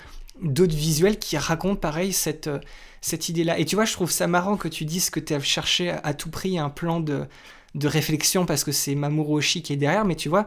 [0.43, 2.51] d'autres visuels qui racontent pareil cette
[3.07, 3.59] cette idée-là.
[3.59, 6.13] Et tu vois, je trouve ça marrant que tu dises que tu as cherché à
[6.13, 7.25] tout prix un plan de,
[7.77, 10.45] de réflexion parce que c'est Mamoru Oshii qui est derrière, mais tu vois,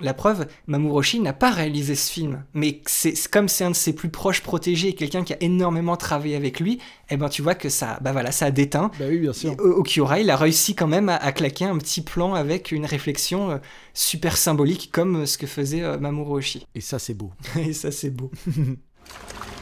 [0.00, 3.74] la preuve, Mamoru Oshii n'a pas réalisé ce film, mais c'est comme c'est un de
[3.74, 6.80] ses plus proches protégés, quelqu'un qui a énormément travaillé avec lui, et
[7.14, 8.92] eh ben tu vois que ça, bah voilà, ça a déteint.
[9.00, 9.56] Bah oui, bien sûr.
[9.58, 13.58] Okiura, il a réussi quand même à, claquer un petit plan avec une réflexion euh,
[13.92, 16.64] super symbolique comme ce que faisait euh, Mamoru Oshii.
[16.76, 17.32] Et ça c'est beau.
[17.58, 18.30] et ça c'est beau.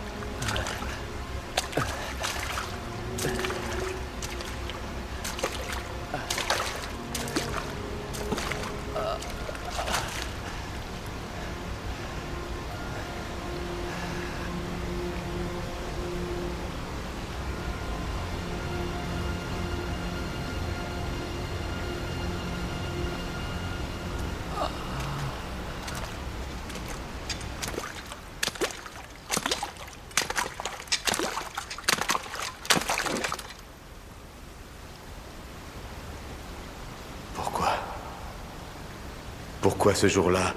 [39.97, 40.53] ce jour-là,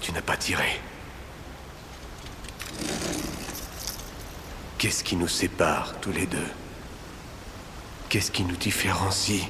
[0.00, 0.80] tu n'as pas tiré.
[4.78, 6.38] Qu'est-ce qui nous sépare tous les deux?
[8.08, 9.44] Qu'est-ce qui nous différencie?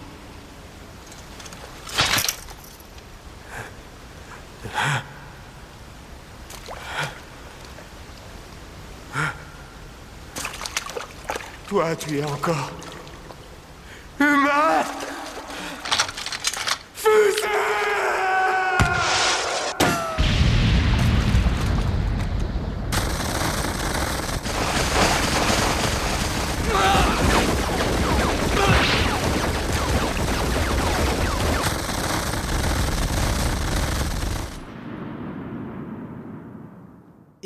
[11.68, 12.72] Toi, tu es encore
[14.18, 14.84] humain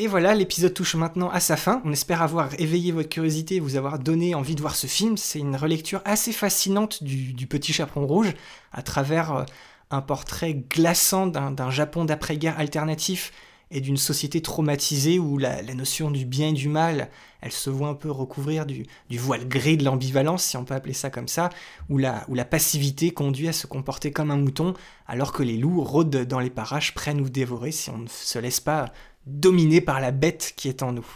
[0.00, 1.82] Et voilà, l'épisode touche maintenant à sa fin.
[1.84, 5.16] On espère avoir éveillé votre curiosité et vous avoir donné envie de voir ce film.
[5.16, 8.32] C'est une relecture assez fascinante du, Petit Chaperon Rouge
[8.70, 9.44] à travers euh,
[9.90, 13.32] un portrait glaçant d'un Japon d'après-guerre alternatif
[13.70, 17.88] et d'une société traumatisée où la, notion du bien et du mal, elle se voit
[17.88, 21.50] un peu recouvrir du, voile gris de l'ambivalence, si on peut appeler ça comme ça,
[21.90, 24.74] où la, passivité conduit à se comporter comme un mouton,
[25.06, 28.08] alors que les loups rôdent dans les parages, prêts à nous dévorer si on ne
[28.08, 28.92] se laisse pas
[29.28, 31.06] dominés par la bête qui est en nous.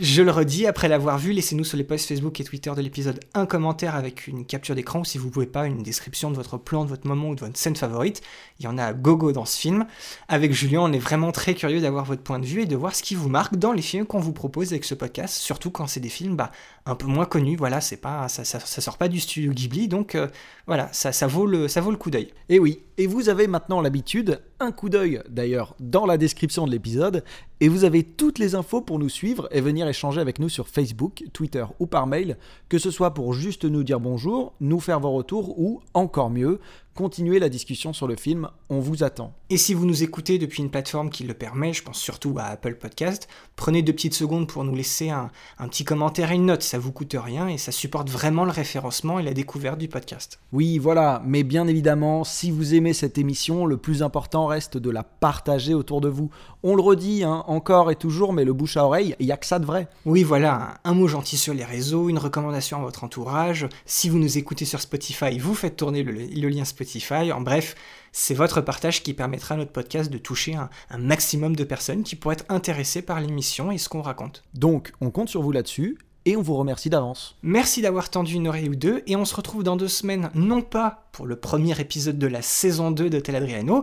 [0.00, 3.20] Je le redis, après l'avoir vu, laissez-nous sur les posts Facebook et Twitter de l'épisode
[3.34, 6.58] un commentaire avec une capture d'écran ou si vous pouvez pas, une description de votre
[6.58, 8.22] plan, de votre moment ou de votre scène favorite.
[8.60, 9.86] Il y en a gogo dans ce film.
[10.26, 12.94] Avec Julien, on est vraiment très curieux d'avoir votre point de vue et de voir
[12.94, 15.86] ce qui vous marque dans les films qu'on vous propose avec ce podcast, surtout quand
[15.86, 16.50] c'est des films bah,
[16.84, 17.56] un peu moins connus.
[17.56, 20.26] Voilà, c'est pas, ça, ça, sort pas du studio Ghibli, donc euh,
[20.66, 22.32] voilà, ça, ça, vaut le, ça vaut le coup d'œil.
[22.48, 26.72] Et oui, et vous avez maintenant l'habitude, un coup d'œil d'ailleurs dans la description de
[26.72, 27.22] l'épisode,
[27.60, 30.68] et vous avez toutes les infos pour nous suivre et venir échanger avec nous sur
[30.68, 32.36] Facebook, Twitter ou par mail,
[32.68, 36.60] que ce soit pour juste nous dire bonjour, nous faire vos retours ou, encore mieux,
[36.98, 39.32] continuer la discussion sur le film, on vous attend.
[39.50, 42.46] Et si vous nous écoutez depuis une plateforme qui le permet, je pense surtout à
[42.46, 45.30] Apple Podcast, prenez deux petites secondes pour nous laisser un,
[45.60, 48.50] un, petit commentaire et une note, ça vous coûte rien et ça supporte vraiment le
[48.50, 50.40] référencement et la découverte du podcast.
[50.52, 54.90] Oui, voilà, mais bien évidemment, si vous aimez cette émission, le plus important reste de
[54.90, 56.30] la partager autour de vous.
[56.64, 59.36] On le redit hein, encore et toujours, mais le bouche à oreille, il n'y a
[59.36, 59.88] que ça de vrai.
[60.04, 63.68] Oui, voilà, un mot gentil sur les réseaux, une recommandation à votre entourage.
[63.86, 67.32] Si vous nous écoutez sur Spotify, vous faites tourner le, le lien Spotify.
[67.32, 67.74] En bref,
[68.12, 72.02] c'est votre partage qui permettra à notre podcast de toucher un, un, maximum de personnes
[72.02, 74.44] qui pourraient être intéressées par l'émission et ce qu'on raconte.
[74.54, 77.36] Donc, on compte sur vous là-dessus et on vous remercie d'avance.
[77.42, 80.60] Merci d'avoir tendu une oreille ou deux et on se retrouve dans deux semaines, non
[80.60, 83.82] pas pour le premier épisode de la saison 2 de Tel Adriano,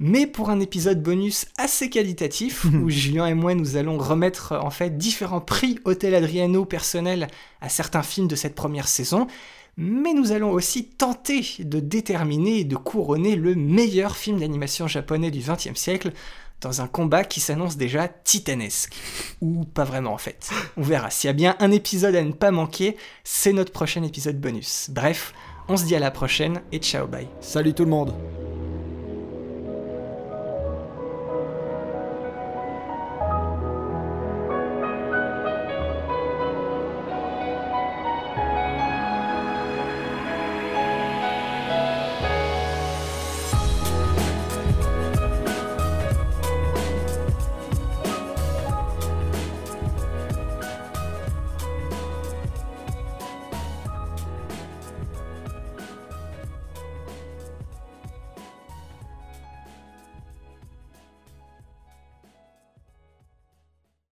[0.00, 4.70] mais pour un épisode bonus assez qualitatif où Julien et moi nous allons remettre en
[4.70, 7.28] fait différents prix Hôtel Adriano personnels
[7.60, 9.26] à certains films de cette première saison
[9.76, 15.30] mais nous allons aussi tenter de déterminer et de couronner le meilleur film d'animation japonais
[15.30, 16.12] du XXe siècle
[16.60, 18.94] dans un combat qui s'annonce déjà titanesque.
[19.40, 20.50] Ou pas vraiment en fait.
[20.76, 21.10] On verra.
[21.10, 24.90] S'il y a bien un épisode à ne pas manquer, c'est notre prochain épisode bonus.
[24.90, 25.32] Bref,
[25.68, 27.28] on se dit à la prochaine et ciao bye.
[27.40, 28.12] Salut tout le monde